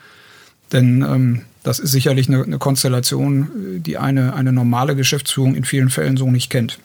denn 0.72 1.02
ähm, 1.02 1.42
das 1.64 1.80
ist 1.80 1.92
sicherlich 1.92 2.28
eine, 2.28 2.44
eine, 2.44 2.58
Konstellation, 2.60 3.82
die 3.82 3.98
eine, 3.98 4.36
eine 4.36 4.52
normale 4.52 4.96
Geschäftsführung 4.96 5.56
in 5.56 5.64
vielen 5.64 5.90
Fällen 5.90 6.16
so 6.16 6.30
nicht 6.30 6.50
kennt. 6.50 6.80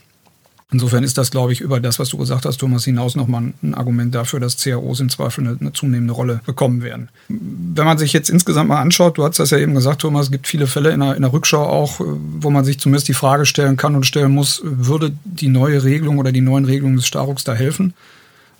Insofern 0.73 1.03
ist 1.03 1.19
das, 1.19 1.33
glaube 1.33 1.53
ich, 1.53 1.61
über 1.61 1.81
das, 1.81 1.99
was 1.99 2.11
du 2.11 2.17
gesagt 2.17 2.45
hast, 2.45 2.59
Thomas, 2.59 2.85
hinaus 2.85 3.17
nochmal 3.17 3.53
ein 3.61 3.75
Argument 3.75 4.15
dafür, 4.15 4.39
dass 4.39 4.63
CAOs 4.63 5.01
im 5.01 5.09
Zweifel 5.09 5.47
eine, 5.47 5.59
eine, 5.61 5.73
zunehmende 5.73 6.15
Rolle 6.15 6.41
bekommen 6.47 6.83
werden. 6.83 7.09
Wenn 7.29 7.85
man 7.85 7.99
sich 7.99 8.13
jetzt 8.13 8.31
insgesamt 8.31 8.69
mal 8.69 8.81
anschaut, 8.81 9.19
du 9.19 9.25
hast 9.25 9.41
das 9.41 9.51
ja 9.51 9.59
eben 9.59 9.75
gesagt, 9.75 10.03
Thomas, 10.03 10.27
es 10.27 10.33
gibt 10.33 10.47
viele 10.47 10.69
Fälle 10.69 10.93
in 10.93 11.01
der, 11.01 11.17
in 11.17 11.23
der 11.23 11.33
Rückschau 11.33 11.65
auch, 11.65 12.01
wo 12.01 12.51
man 12.51 12.65
sich 12.65 12.79
zumindest 12.79 13.09
die 13.09 13.15
Frage 13.15 13.47
stellen 13.47 13.77
kann 13.77 13.97
und 13.97 14.07
stellen 14.07 14.33
muss, 14.33 14.63
würde 14.63 15.13
die 15.25 15.49
neue 15.49 15.83
Regelung 15.83 16.19
oder 16.19 16.31
die 16.31 16.41
neuen 16.41 16.65
Regelungen 16.65 16.97
des 16.97 17.07
Staruks 17.07 17.43
da 17.43 17.53
helfen? 17.53 17.95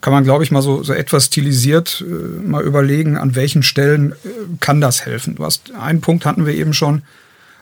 Kann 0.01 0.13
man, 0.13 0.25
glaube 0.25 0.45
ich, 0.45 0.51
mal 0.51 0.63
so, 0.63 0.83
so 0.83 0.93
etwas 0.93 1.27
stilisiert 1.27 2.05
äh, 2.07 2.41
mal 2.47 2.63
überlegen, 2.63 3.17
an 3.17 3.35
welchen 3.35 3.63
Stellen 3.63 4.13
äh, 4.13 4.17
kann 4.61 4.81
das 4.81 5.05
helfen. 5.05 5.37
Du 5.37 5.45
hast 5.45 5.73
einen 5.73 6.01
Punkt 6.01 6.27
hatten 6.27 6.47
wir 6.47 6.55
eben 6.55 6.73
schon, 6.73 7.03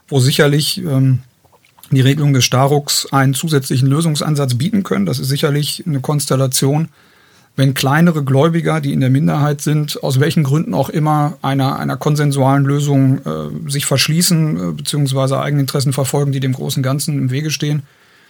wo 0.08 0.20
sicherlich 0.20 0.78
ähm, 0.78 1.20
die 1.90 2.00
Regelung 2.00 2.32
des 2.32 2.44
Starucks 2.44 3.06
einen 3.12 3.34
zusätzlichen 3.34 3.88
Lösungsansatz 3.88 4.54
bieten 4.54 4.82
können. 4.82 5.06
Das 5.06 5.18
ist 5.18 5.28
sicherlich 5.28 5.84
eine 5.86 6.00
Konstellation, 6.00 6.88
wenn 7.56 7.74
kleinere 7.74 8.22
Gläubiger, 8.22 8.80
die 8.80 8.92
in 8.92 9.00
der 9.00 9.10
Minderheit 9.10 9.60
sind, 9.60 10.02
aus 10.02 10.20
welchen 10.20 10.44
Gründen 10.44 10.74
auch 10.74 10.90
immer 10.90 11.38
einer, 11.42 11.78
einer 11.78 11.96
konsensualen 11.96 12.64
Lösung 12.64 13.18
äh, 13.24 13.70
sich 13.70 13.84
verschließen, 13.84 14.56
äh, 14.56 14.72
beziehungsweise 14.72 15.40
Eigeninteressen 15.40 15.92
verfolgen, 15.92 16.30
die 16.30 16.40
dem 16.40 16.52
großen 16.52 16.82
Ganzen 16.82 17.18
im 17.18 17.30
Wege 17.30 17.50
stehen, 17.50 17.82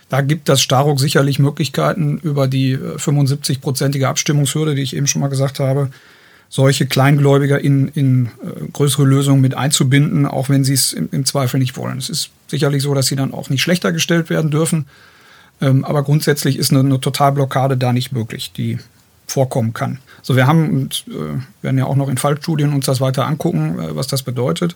da 0.09 0.23
gibt 0.23 0.49
das 0.49 0.63
Staruk 0.63 1.01
sicherlich 1.01 1.39
Möglichkeiten, 1.39 2.19
über 2.19 2.49
die 2.49 2.77
75-prozentige 2.77 4.03
äh, 4.03 4.07
Abstimmungshürde, 4.07 4.75
die 4.75 4.83
ich 4.83 4.97
eben 4.97 5.07
schon 5.07 5.21
mal 5.21 5.29
gesagt 5.29 5.61
habe, 5.61 5.91
solche 6.49 6.87
Kleingläubiger 6.87 7.61
in, 7.61 7.89
in 7.89 8.27
äh, 8.27 8.69
größere 8.73 9.05
Lösungen 9.05 9.43
mit 9.43 9.55
einzubinden, 9.55 10.25
auch 10.25 10.49
wenn 10.49 10.65
sie 10.65 10.73
es 10.73 10.95
im, 10.95 11.09
im, 11.13 11.27
Zweifel 11.27 11.59
nicht 11.59 11.77
wollen. 11.77 11.99
Es 11.99 12.09
ist 12.09 12.31
sicherlich 12.47 12.83
so, 12.83 12.95
dass 12.95 13.07
sie 13.07 13.17
dann 13.17 13.35
auch 13.35 13.51
nicht 13.51 13.63
schlechter 13.63 13.93
gestellt 13.93 14.31
werden 14.31 14.51
dürfen. 14.51 14.87
Ähm, 15.61 15.85
aber 15.85 16.03
grundsätzlich 16.05 16.59
ist 16.59 16.71
eine, 16.71 16.81
eine 16.81 17.01
Totalblockade 17.01 17.77
da 17.77 17.93
nicht 17.93 18.13
möglich, 18.13 18.53
die 18.57 18.79
vorkommen 19.27 19.75
kann. 19.75 19.99
So, 20.23 20.37
wir 20.37 20.47
haben 20.47 20.71
und 20.71 21.05
äh, 21.09 21.63
werden 21.63 21.77
ja 21.77 21.85
auch 21.85 21.97
noch 21.97 22.09
in 22.09 22.17
Fallstudien 22.17 22.73
uns 22.73 22.87
das 22.87 23.03
weiter 23.03 23.27
angucken, 23.27 23.79
äh, 23.79 23.95
was 23.95 24.07
das 24.07 24.23
bedeutet 24.23 24.75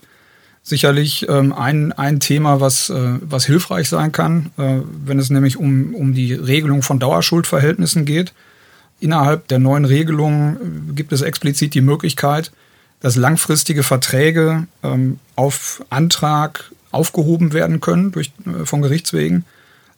sicherlich 0.62 1.28
ähm, 1.28 1.52
ein, 1.52 1.92
ein 1.92 2.20
Thema, 2.20 2.60
was, 2.60 2.88
äh, 2.90 3.18
was 3.20 3.44
hilfreich 3.44 3.88
sein 3.88 4.12
kann, 4.12 4.50
äh, 4.56 4.80
wenn 5.04 5.18
es 5.18 5.30
nämlich 5.30 5.56
um, 5.56 5.94
um 5.94 6.14
die 6.14 6.34
Regelung 6.34 6.82
von 6.82 6.98
Dauerschuldverhältnissen 6.98 8.04
geht. 8.04 8.32
Innerhalb 9.00 9.48
der 9.48 9.58
neuen 9.58 9.84
Regelung 9.84 10.56
äh, 10.56 10.92
gibt 10.92 11.12
es 11.12 11.22
explizit 11.22 11.74
die 11.74 11.80
Möglichkeit, 11.80 12.52
dass 13.00 13.16
langfristige 13.16 13.82
Verträge 13.82 14.68
ähm, 14.84 15.18
auf 15.34 15.84
Antrag 15.90 16.70
aufgehoben 16.92 17.52
werden 17.52 17.80
können 17.80 18.12
durch, 18.12 18.30
äh, 18.46 18.64
von 18.64 18.82
Gerichtswegen, 18.82 19.44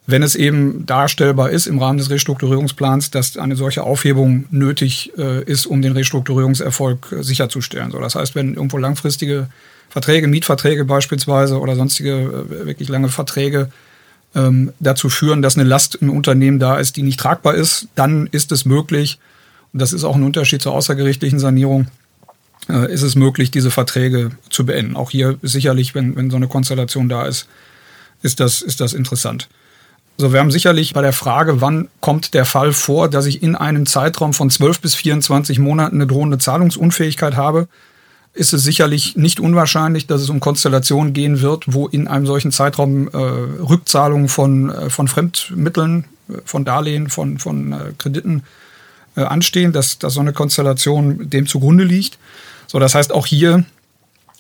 wenn 0.06 0.22
es 0.22 0.34
eben 0.34 0.86
darstellbar 0.86 1.50
ist 1.50 1.66
im 1.66 1.78
Rahmen 1.78 1.98
des 1.98 2.08
Restrukturierungsplans, 2.08 3.10
dass 3.10 3.36
eine 3.36 3.56
solche 3.56 3.82
Aufhebung 3.82 4.46
nötig 4.50 5.12
äh, 5.18 5.42
ist, 5.44 5.66
um 5.66 5.82
den 5.82 5.92
Restrukturierungserfolg 5.92 7.12
äh, 7.12 7.22
sicherzustellen. 7.22 7.90
So, 7.90 8.00
das 8.00 8.14
heißt, 8.14 8.34
wenn 8.34 8.54
irgendwo 8.54 8.78
langfristige 8.78 9.48
Verträge, 9.88 10.26
Mietverträge 10.26 10.84
beispielsweise 10.84 11.58
oder 11.60 11.76
sonstige 11.76 12.12
äh, 12.12 12.66
wirklich 12.66 12.88
lange 12.88 13.08
Verträge 13.08 13.70
ähm, 14.34 14.72
dazu 14.80 15.08
führen, 15.08 15.42
dass 15.42 15.56
eine 15.56 15.68
Last 15.68 15.94
im 15.96 16.10
Unternehmen 16.10 16.58
da 16.58 16.78
ist, 16.78 16.96
die 16.96 17.02
nicht 17.02 17.20
tragbar 17.20 17.54
ist, 17.54 17.88
dann 17.94 18.26
ist 18.32 18.52
es 18.52 18.64
möglich, 18.64 19.18
und 19.72 19.80
das 19.80 19.92
ist 19.92 20.04
auch 20.04 20.16
ein 20.16 20.22
Unterschied 20.22 20.62
zur 20.62 20.72
außergerichtlichen 20.72 21.38
Sanierung, 21.38 21.88
äh, 22.68 22.92
ist 22.92 23.02
es 23.02 23.14
möglich, 23.14 23.50
diese 23.50 23.70
Verträge 23.70 24.30
zu 24.50 24.66
beenden. 24.66 24.96
Auch 24.96 25.10
hier 25.10 25.38
sicherlich, 25.42 25.94
wenn, 25.94 26.16
wenn 26.16 26.30
so 26.30 26.36
eine 26.36 26.48
Konstellation 26.48 27.08
da 27.08 27.26
ist, 27.26 27.48
ist 28.22 28.40
das, 28.40 28.62
ist 28.62 28.80
das 28.80 28.94
interessant. 28.94 29.48
So, 30.16 30.32
wir 30.32 30.38
haben 30.38 30.52
sicherlich 30.52 30.92
bei 30.92 31.02
der 31.02 31.12
Frage, 31.12 31.60
wann 31.60 31.88
kommt 32.00 32.34
der 32.34 32.44
Fall 32.44 32.72
vor, 32.72 33.08
dass 33.08 33.26
ich 33.26 33.42
in 33.42 33.56
einem 33.56 33.84
Zeitraum 33.84 34.32
von 34.32 34.48
12 34.48 34.80
bis 34.80 34.94
24 34.94 35.58
Monaten 35.58 35.96
eine 35.96 36.06
drohende 36.06 36.38
Zahlungsunfähigkeit 36.38 37.36
habe, 37.36 37.66
ist 38.34 38.52
es 38.52 38.64
sicherlich 38.64 39.16
nicht 39.16 39.38
unwahrscheinlich, 39.38 40.08
dass 40.08 40.20
es 40.20 40.28
um 40.28 40.40
Konstellationen 40.40 41.12
gehen 41.12 41.40
wird, 41.40 41.72
wo 41.72 41.86
in 41.86 42.08
einem 42.08 42.26
solchen 42.26 42.50
Zeitraum 42.50 43.08
äh, 43.08 43.16
Rückzahlungen 43.16 44.28
von, 44.28 44.70
äh, 44.70 44.90
von 44.90 45.06
Fremdmitteln, 45.06 46.04
äh, 46.28 46.38
von 46.44 46.64
Darlehen, 46.64 47.08
von, 47.08 47.38
von 47.38 47.72
äh, 47.72 47.92
Krediten 47.96 48.42
äh, 49.16 49.22
anstehen, 49.22 49.72
dass, 49.72 49.98
dass 49.98 50.14
so 50.14 50.20
eine 50.20 50.32
Konstellation 50.32 51.30
dem 51.30 51.46
zugrunde 51.46 51.84
liegt. 51.84 52.18
So, 52.66 52.80
das 52.80 52.96
heißt, 52.96 53.12
auch 53.12 53.26
hier 53.26 53.64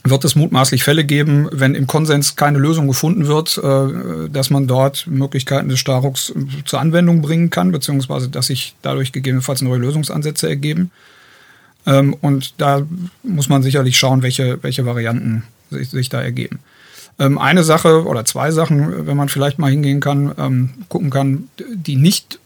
wird 0.02 0.24
es 0.24 0.34
mutmaßlich 0.34 0.82
Fälle 0.82 1.04
geben, 1.04 1.48
wenn 1.52 1.76
im 1.76 1.86
Konsens 1.86 2.34
keine 2.34 2.58
Lösung 2.58 2.88
gefunden 2.88 3.28
wird, 3.28 3.58
äh, 3.58 4.28
dass 4.28 4.50
man 4.50 4.66
dort 4.66 5.06
Möglichkeiten 5.06 5.68
des 5.68 5.78
Starrucks 5.78 6.34
zur 6.64 6.80
Anwendung 6.80 7.22
bringen 7.22 7.50
kann, 7.50 7.70
beziehungsweise 7.70 8.28
dass 8.28 8.48
sich 8.48 8.74
dadurch 8.82 9.12
gegebenenfalls 9.12 9.62
neue 9.62 9.78
Lösungsansätze 9.78 10.48
ergeben. 10.48 10.90
Ähm, 11.86 12.14
und 12.20 12.54
da 12.58 12.82
muss 13.22 13.48
man 13.48 13.62
sicherlich 13.62 13.98
schauen, 13.98 14.22
welche, 14.22 14.62
welche 14.62 14.86
Varianten 14.86 15.44
sich, 15.70 15.90
sich 15.90 16.08
da 16.08 16.22
ergeben. 16.22 16.60
Ähm, 17.18 17.38
eine 17.38 17.62
Sache 17.62 18.06
oder 18.06 18.24
zwei 18.24 18.50
Sachen, 18.50 19.06
wenn 19.06 19.16
man 19.16 19.28
vielleicht 19.28 19.58
mal 19.58 19.70
hingehen 19.70 20.00
kann, 20.00 20.34
ähm, 20.38 20.70
gucken 20.88 21.10
kann, 21.10 21.48
die 21.72 21.96
nicht 21.96 22.38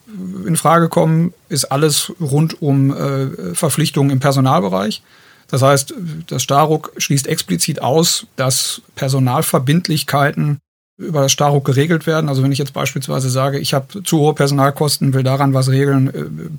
in 0.47 0.57
Frage 0.57 0.89
kommen, 0.89 1.33
ist 1.49 1.67
alles 1.67 2.13
rund 2.21 2.61
um 2.63 2.95
äh, 2.95 3.55
Verpflichtungen 3.55 4.11
im 4.11 4.21
Personalbereich. 4.21 5.03
Das 5.49 5.63
heißt, 5.63 5.95
das 6.27 6.43
Staruk 6.43 6.93
schließt 6.99 7.27
explizit 7.27 7.81
aus, 7.81 8.27
dass 8.37 8.83
Personalverbindlichkeiten 8.97 10.59
über 10.99 11.23
das 11.23 11.33
Staruk 11.33 11.65
geregelt 11.65 12.07
werden. 12.07 12.29
Also 12.29 12.43
wenn 12.43 12.51
ich 12.51 12.59
jetzt 12.59 12.73
beispielsweise 12.73 13.31
sage, 13.31 13.59
ich 13.61 13.73
habe 13.73 14.03
zu 14.03 14.19
hohe 14.19 14.35
Personalkosten, 14.35 15.15
will 15.15 15.23
daran 15.23 15.55
was 15.55 15.69
regeln, 15.69 16.13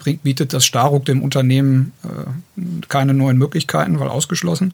äh, 0.06 0.18
bietet 0.24 0.54
das 0.54 0.66
Staruk 0.66 1.06
dem 1.06 1.22
Unternehmen 1.22 1.92
äh, 2.04 2.62
keine 2.88 3.14
neuen 3.14 3.38
Möglichkeiten, 3.38 4.00
weil 4.00 4.08
ausgeschlossen. 4.08 4.74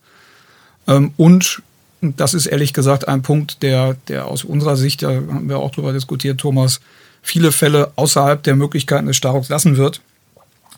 Ähm, 0.87 1.11
und 1.17 1.63
das 2.01 2.35
ist 2.35 2.45
ehrlich 2.45 2.73
gesagt 2.73 3.07
ein 3.07 3.23
Punkt, 3.23 3.63
der, 3.63 3.95
der 4.07 4.27
aus 4.27 4.43
unserer 4.43 4.75
Sicht, 4.75 5.01
da 5.01 5.09
haben 5.09 5.49
wir 5.49 5.57
auch 5.57 5.71
drüber 5.71 5.93
diskutiert, 5.93 6.39
Thomas, 6.39 6.79
viele 7.23 7.51
Fälle 7.51 7.91
außerhalb 7.95 8.43
der 8.43 8.55
Möglichkeiten 8.55 9.07
des 9.07 9.17
Staruks 9.17 9.49
lassen 9.49 9.77
wird. 9.77 10.01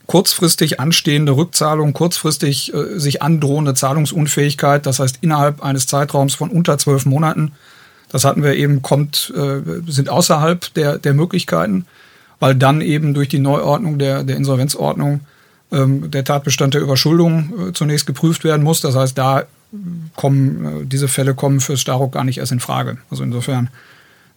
Kurzfristig 0.05 0.79
anstehende 0.79 1.35
Rückzahlung, 1.35 1.91
kurzfristig 1.91 2.73
äh, 2.73 2.97
sich 2.97 3.21
androhende 3.21 3.73
Zahlungsunfähigkeit, 3.73 4.85
das 4.85 4.99
heißt 4.99 5.17
innerhalb 5.19 5.61
eines 5.61 5.87
Zeitraums 5.87 6.35
von 6.35 6.49
unter 6.49 6.77
zwölf 6.77 7.05
Monaten, 7.05 7.51
das 8.09 8.25
hatten 8.25 8.43
wir 8.43 8.55
eben, 8.55 8.81
kommt, 8.81 9.33
äh, 9.35 9.61
sind 9.87 10.09
außerhalb 10.09 10.73
der, 10.73 10.97
der 10.97 11.13
Möglichkeiten, 11.13 11.85
weil 12.39 12.55
dann 12.55 12.81
eben 12.81 13.13
durch 13.13 13.29
die 13.29 13.39
Neuordnung 13.39 13.99
der, 13.99 14.23
der 14.23 14.37
Insolvenzordnung 14.37 15.21
ähm, 15.71 16.09
der 16.11 16.23
Tatbestand 16.23 16.73
der 16.73 16.81
Überschuldung 16.81 17.69
äh, 17.69 17.73
zunächst 17.73 18.07
geprüft 18.07 18.43
werden 18.43 18.63
muss. 18.63 18.81
Das 18.81 18.95
heißt, 18.95 19.17
da 19.17 19.43
kommen, 20.15 20.83
äh, 20.83 20.85
diese 20.85 21.07
Fälle 21.07 21.33
kommen 21.33 21.59
fürs 21.59 21.81
Staruk 21.81 22.13
gar 22.13 22.23
nicht 22.23 22.37
erst 22.37 22.51
in 22.51 22.59
Frage. 22.59 22.97
Also 23.09 23.23
insofern 23.23 23.69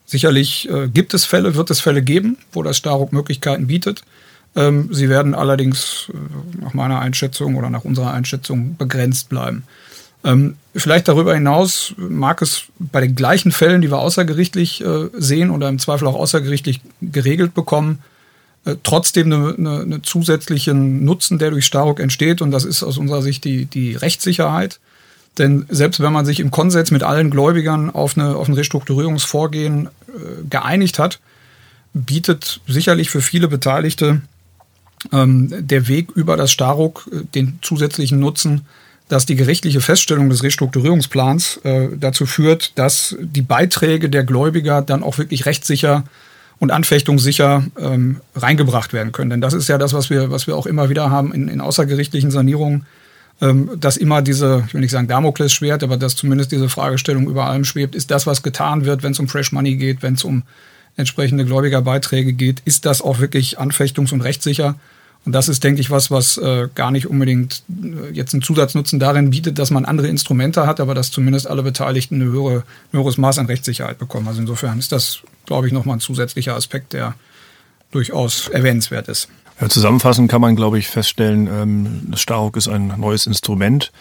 sicherlich 0.07 0.69
äh, 0.69 0.89
gibt 0.89 1.15
es 1.15 1.25
Fälle, 1.25 1.55
wird 1.55 1.71
es 1.71 1.81
Fälle 1.81 2.03
geben, 2.03 2.37
wo 2.53 2.63
das 2.63 2.77
Staruk 2.77 3.13
Möglichkeiten 3.13 3.69
bietet. 3.69 4.03
Ähm, 4.57 4.89
sie 4.93 5.09
werden 5.09 5.35
allerdings 5.35 6.11
äh, 6.13 6.63
nach 6.63 6.75
meiner 6.75 6.99
Einschätzung 6.99 7.55
oder 7.55 7.71
nach 7.71 7.85
unserer 7.85 8.13
Einschätzung 8.13 8.77
begrenzt 8.77 9.29
bleiben. 9.29 9.63
Ähm, 10.23 10.57
vielleicht 10.75 11.09
darüber 11.09 11.35
hinaus 11.35 11.95
mag 11.97 12.43
es 12.43 12.65
bei 12.79 13.01
den 13.01 13.15
gleichen 13.15 13.53
Fällen, 13.53 13.81
die 13.81 13.91
wir 13.91 13.99
außergerichtlich 13.99 14.85
äh, 14.85 15.09
sehen 15.15 15.51
oder 15.51 15.69
im 15.69 15.79
Zweifel 15.79 16.07
auch 16.07 16.15
außergerichtlich 16.15 16.81
geregelt 17.01 17.55
bekommen, 17.55 18.01
äh, 18.65 18.77
trotzdem 18.83 19.33
eine, 19.33 19.55
eine, 19.57 19.81
eine 19.81 20.03
zusätzlichen 20.03 21.05
Nutzen, 21.05 21.39
der 21.39 21.51
durch 21.51 21.65
Staruk 21.65 22.01
entsteht. 22.01 22.43
Und 22.43 22.51
das 22.51 22.65
ist 22.65 22.83
aus 22.83 22.99
unserer 22.99 23.23
Sicht 23.23 23.45
die, 23.45 23.65
die 23.65 23.97
Rechtssicherheit. 23.97 24.79
Denn 25.39 25.65
selbst 25.71 26.01
wenn 26.01 26.13
man 26.13 26.27
sich 26.27 26.41
im 26.41 26.51
Konsens 26.51 26.91
mit 26.91 27.03
allen 27.03 27.31
Gläubigern 27.31 27.89
auf, 27.89 28.17
eine, 28.17 28.37
auf 28.37 28.49
ein 28.49 28.55
Restrukturierungsvorgehen 28.55 29.87
äh, 29.87 29.91
geeinigt 30.51 30.99
hat, 30.99 31.21
bietet 31.95 32.61
sicherlich 32.67 33.11
für 33.11 33.23
viele 33.23 33.49
Beteiligte 33.49 34.21
ähm, 35.13 35.49
der 35.51 35.89
Weg 35.89 36.11
über 36.11 36.37
das 36.37 36.53
Staruk 36.53 37.09
äh, 37.11 37.25
den 37.35 37.59
zusätzlichen 37.63 38.21
Nutzen, 38.21 38.67
dass 39.11 39.27
die 39.27 39.35
gerichtliche 39.35 39.81
Feststellung 39.81 40.31
des 40.31 40.45
Restrukturierungsplans 40.45 41.61
äh, 41.65 41.89
dazu 41.99 42.27
führt, 42.27 42.79
dass 42.79 43.17
die 43.21 43.43
Beiträge 43.43 44.09
der 44.09 44.23
Gläubiger 44.23 44.83
dann 44.83 45.03
auch 45.03 45.19
wirklich 45.19 45.47
rechtssicher 45.47 46.05
und 46.61 46.71
anfechtungssicher 46.71 47.65
ähm, 47.77 48.21
reingebracht 48.37 48.93
werden 48.93 49.11
können. 49.11 49.31
Denn 49.31 49.41
das 49.41 49.53
ist 49.53 49.69
ja 49.69 49.79
das, 49.79 49.95
was 49.95 50.11
wir, 50.11 50.31
was 50.31 50.47
wir 50.47 50.57
auch 50.57 50.67
immer 50.67 50.91
wieder 50.91 51.11
haben 51.11 51.35
in, 51.35 51.49
in 51.49 51.61
außergerichtlichen 51.61 52.31
Sanierungen, 52.31 52.87
ähm, 53.41 53.71
dass 53.81 53.97
immer 53.97 54.23
diese, 54.23 54.63
ich 54.69 54.75
will 54.75 54.81
nicht 54.81 54.93
sagen 54.93 55.09
Damoklesschwert, 55.09 55.83
aber 55.83 55.97
dass 55.97 56.15
zumindest 56.15 56.53
diese 56.53 56.69
Fragestellung 56.69 57.29
über 57.29 57.47
allem 57.47 57.65
schwebt, 57.65 57.97
ist 57.97 58.13
das, 58.13 58.29
was 58.29 58.45
getan 58.45 58.85
wird, 58.85 59.03
wenn 59.03 59.11
es 59.11 59.19
um 59.19 59.27
Fresh 59.27 59.51
Money 59.51 59.75
geht, 59.75 60.05
wenn 60.05 60.15
es 60.15 60.23
um 60.23 60.45
entsprechende 60.97 61.45
Gläubigerbeiträge 61.45 62.33
geht, 62.33 62.63
ist 62.65 62.87
das 62.87 63.03
auch 63.03 63.19
wirklich 63.19 63.59
anfechtungs- 63.59 64.13
und 64.13 64.21
rechtssicher? 64.21 64.77
Und 65.27 65.33
das 65.33 65.49
ist, 65.49 65.63
denke 65.63 65.81
ich, 65.81 65.91
was, 65.91 66.11
was 66.11 66.39
äh, 66.39 66.69
gar 66.75 66.91
nicht 66.91 67.07
unbedingt 67.07 67.63
äh, 67.69 68.11
jetzt 68.13 68.33
einen 68.33 68.43
Zusatznutzen 68.43 68.99
darin 68.99 69.31
bietet, 69.31 69.59
dass 69.59 69.71
man 69.71 69.85
andere 69.85 70.09
Instrumente 70.09 70.67
hat, 70.67 70.81
aber 70.81 70.95
dass 70.95 71.11
zumindest 71.11 71.47
alle 71.47 71.63
Beteiligten 71.63 72.21
ein, 72.21 72.25
höhere, 72.25 72.65
höheres 72.93 73.19
Maß 73.19 73.39
an 73.39 73.47
Rechtssicherheit 73.47 73.99
bekommen. 73.99 74.29
Also 74.29 74.41
insofern 74.41 74.79
ist 74.79 74.93
das, 74.93 75.21
glaube 75.45 75.67
ich, 75.67 75.73
nochmal 75.73 75.97
ein 75.97 76.01
zusätzlicher 76.01 76.55
Aspekt, 76.55 76.95
der 76.95 77.15
durchaus 77.91 78.49
erwähnenswert 78.49 79.09
ist. 79.09 79.29
Ja, 79.61 79.69
zusammenfassend 79.69 80.31
kann 80.31 80.41
man, 80.41 80.57
glaube 80.57 80.79
ich, 80.79 80.89
feststellen, 80.89 81.47
ähm, 81.47 82.03
das 82.09 82.23
Staruk 82.23 82.57
ist 82.57 82.69
ein 82.69 82.95
neues 82.97 83.27
Instrument. 83.27 83.93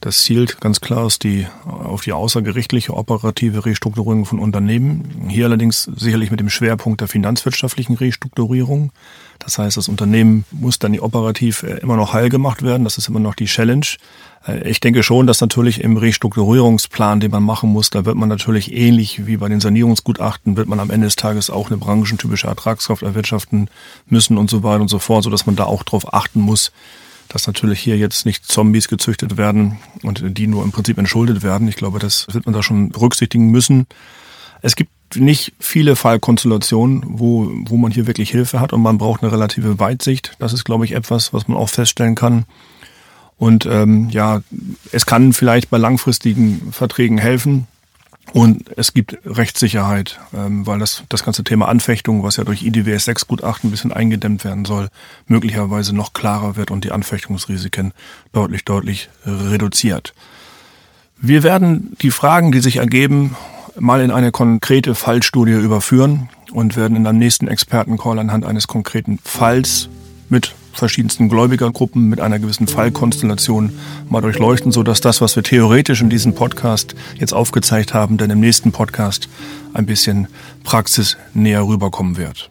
Das 0.00 0.22
zielt 0.22 0.60
ganz 0.62 0.80
klar 0.80 1.04
auf 1.04 1.18
die, 1.18 1.46
auf 1.64 2.00
die 2.02 2.12
außergerichtliche 2.12 2.94
operative 2.94 3.66
Restrukturierung 3.66 4.24
von 4.24 4.38
Unternehmen. 4.38 5.26
Hier 5.28 5.44
allerdings 5.44 5.82
sicherlich 5.82 6.30
mit 6.30 6.40
dem 6.40 6.48
Schwerpunkt 6.48 7.02
der 7.02 7.08
finanzwirtschaftlichen 7.08 7.96
Restrukturierung. 7.96 8.92
Das 9.38 9.58
heißt, 9.58 9.76
das 9.76 9.88
Unternehmen 9.88 10.44
muss 10.52 10.78
dann 10.78 10.98
operativ 10.98 11.62
äh, 11.64 11.78
immer 11.78 11.96
noch 11.96 12.14
heil 12.14 12.30
gemacht 12.30 12.62
werden. 12.62 12.84
Das 12.84 12.96
ist 12.96 13.08
immer 13.08 13.20
noch 13.20 13.34
die 13.34 13.44
Challenge. 13.44 13.86
Äh, 14.46 14.70
ich 14.70 14.80
denke 14.80 15.02
schon, 15.02 15.26
dass 15.26 15.42
natürlich 15.42 15.82
im 15.82 15.98
Restrukturierungsplan, 15.98 17.20
den 17.20 17.30
man 17.30 17.42
machen 17.42 17.70
muss, 17.70 17.90
da 17.90 18.06
wird 18.06 18.16
man 18.16 18.30
natürlich 18.30 18.72
ähnlich 18.72 19.26
wie 19.26 19.36
bei 19.36 19.48
den 19.48 19.60
Sanierungsgutachten, 19.60 20.56
wird 20.56 20.68
man 20.68 20.80
am 20.80 20.90
Ende 20.90 21.08
des 21.08 21.16
Tages 21.16 21.50
auch 21.50 21.68
eine 21.68 21.76
branchentypische 21.76 22.46
Ertragskraft 22.46 23.02
erwirtschaften 23.02 23.68
müssen 24.06 24.38
und 24.38 24.48
so 24.48 24.62
weiter 24.62 24.80
und 24.80 24.88
so 24.88 24.98
fort, 24.98 25.24
so 25.24 25.30
dass 25.30 25.44
man 25.44 25.56
da 25.56 25.64
auch 25.64 25.82
darauf 25.82 26.14
achten 26.14 26.40
muss, 26.40 26.72
dass 27.30 27.46
natürlich 27.46 27.80
hier 27.80 27.96
jetzt 27.96 28.26
nicht 28.26 28.44
Zombies 28.44 28.88
gezüchtet 28.88 29.36
werden 29.36 29.78
und 30.02 30.22
die 30.36 30.46
nur 30.46 30.64
im 30.64 30.72
Prinzip 30.72 30.98
entschuldet 30.98 31.42
werden. 31.42 31.68
Ich 31.68 31.76
glaube, 31.76 31.98
das 31.98 32.26
wird 32.30 32.44
man 32.44 32.52
da 32.52 32.62
schon 32.62 32.90
berücksichtigen 32.90 33.50
müssen. 33.50 33.86
Es 34.62 34.76
gibt 34.76 34.90
nicht 35.14 35.52
viele 35.58 35.96
Fallkonstellationen, 35.96 37.02
wo, 37.06 37.50
wo 37.66 37.76
man 37.76 37.92
hier 37.92 38.06
wirklich 38.06 38.30
Hilfe 38.30 38.60
hat 38.60 38.72
und 38.72 38.82
man 38.82 38.98
braucht 38.98 39.22
eine 39.22 39.32
relative 39.32 39.78
Weitsicht. 39.78 40.32
Das 40.38 40.52
ist, 40.52 40.64
glaube 40.64 40.84
ich, 40.84 40.92
etwas, 40.92 41.32
was 41.32 41.48
man 41.48 41.56
auch 41.56 41.68
feststellen 41.68 42.16
kann. 42.16 42.44
Und 43.38 43.64
ähm, 43.64 44.10
ja, 44.10 44.42
es 44.92 45.06
kann 45.06 45.32
vielleicht 45.32 45.70
bei 45.70 45.78
langfristigen 45.78 46.72
Verträgen 46.72 47.16
helfen. 47.16 47.66
Und 48.32 48.76
es 48.76 48.94
gibt 48.94 49.18
Rechtssicherheit, 49.24 50.20
ähm, 50.32 50.66
weil 50.66 50.78
das, 50.78 51.02
das 51.08 51.24
ganze 51.24 51.42
Thema 51.44 51.68
Anfechtung, 51.68 52.22
was 52.22 52.36
ja 52.36 52.44
durch 52.44 52.62
IDWS 52.62 53.06
6 53.06 53.26
Gutachten 53.26 53.68
ein 53.68 53.70
bisschen 53.70 53.92
eingedämmt 53.92 54.44
werden 54.44 54.64
soll, 54.64 54.88
möglicherweise 55.26 55.94
noch 55.94 56.12
klarer 56.12 56.56
wird 56.56 56.70
und 56.70 56.84
die 56.84 56.92
Anfechtungsrisiken 56.92 57.92
deutlich, 58.32 58.64
deutlich 58.64 59.08
reduziert. 59.24 60.14
Wir 61.20 61.42
werden 61.42 61.96
die 62.00 62.10
Fragen, 62.10 62.50
die 62.50 62.60
sich 62.60 62.76
ergeben, 62.76 63.36
mal 63.78 64.00
in 64.00 64.10
eine 64.10 64.32
konkrete 64.32 64.94
Fallstudie 64.94 65.52
überführen 65.52 66.28
und 66.52 66.76
werden 66.76 66.96
in 66.96 67.06
einem 67.06 67.18
nächsten 67.18 67.48
Expertencall 67.48 68.18
anhand 68.18 68.46
eines 68.46 68.66
konkreten 68.66 69.18
Falls 69.22 69.88
mit 70.28 70.54
verschiedensten 70.72 71.28
Gläubigergruppen 71.28 72.08
mit 72.08 72.20
einer 72.20 72.38
gewissen 72.38 72.66
Fallkonstellation 72.66 73.72
mal 74.08 74.20
durchleuchten, 74.20 74.72
sodass 74.72 75.00
das, 75.00 75.20
was 75.20 75.36
wir 75.36 75.42
theoretisch 75.42 76.00
in 76.00 76.10
diesem 76.10 76.34
Podcast 76.34 76.94
jetzt 77.18 77.32
aufgezeigt 77.32 77.94
haben, 77.94 78.16
dann 78.16 78.30
im 78.30 78.40
nächsten 78.40 78.72
Podcast 78.72 79.28
ein 79.72 79.86
bisschen 79.86 80.28
praxisnäher 80.64 81.66
rüberkommen 81.66 82.16
wird. 82.16 82.50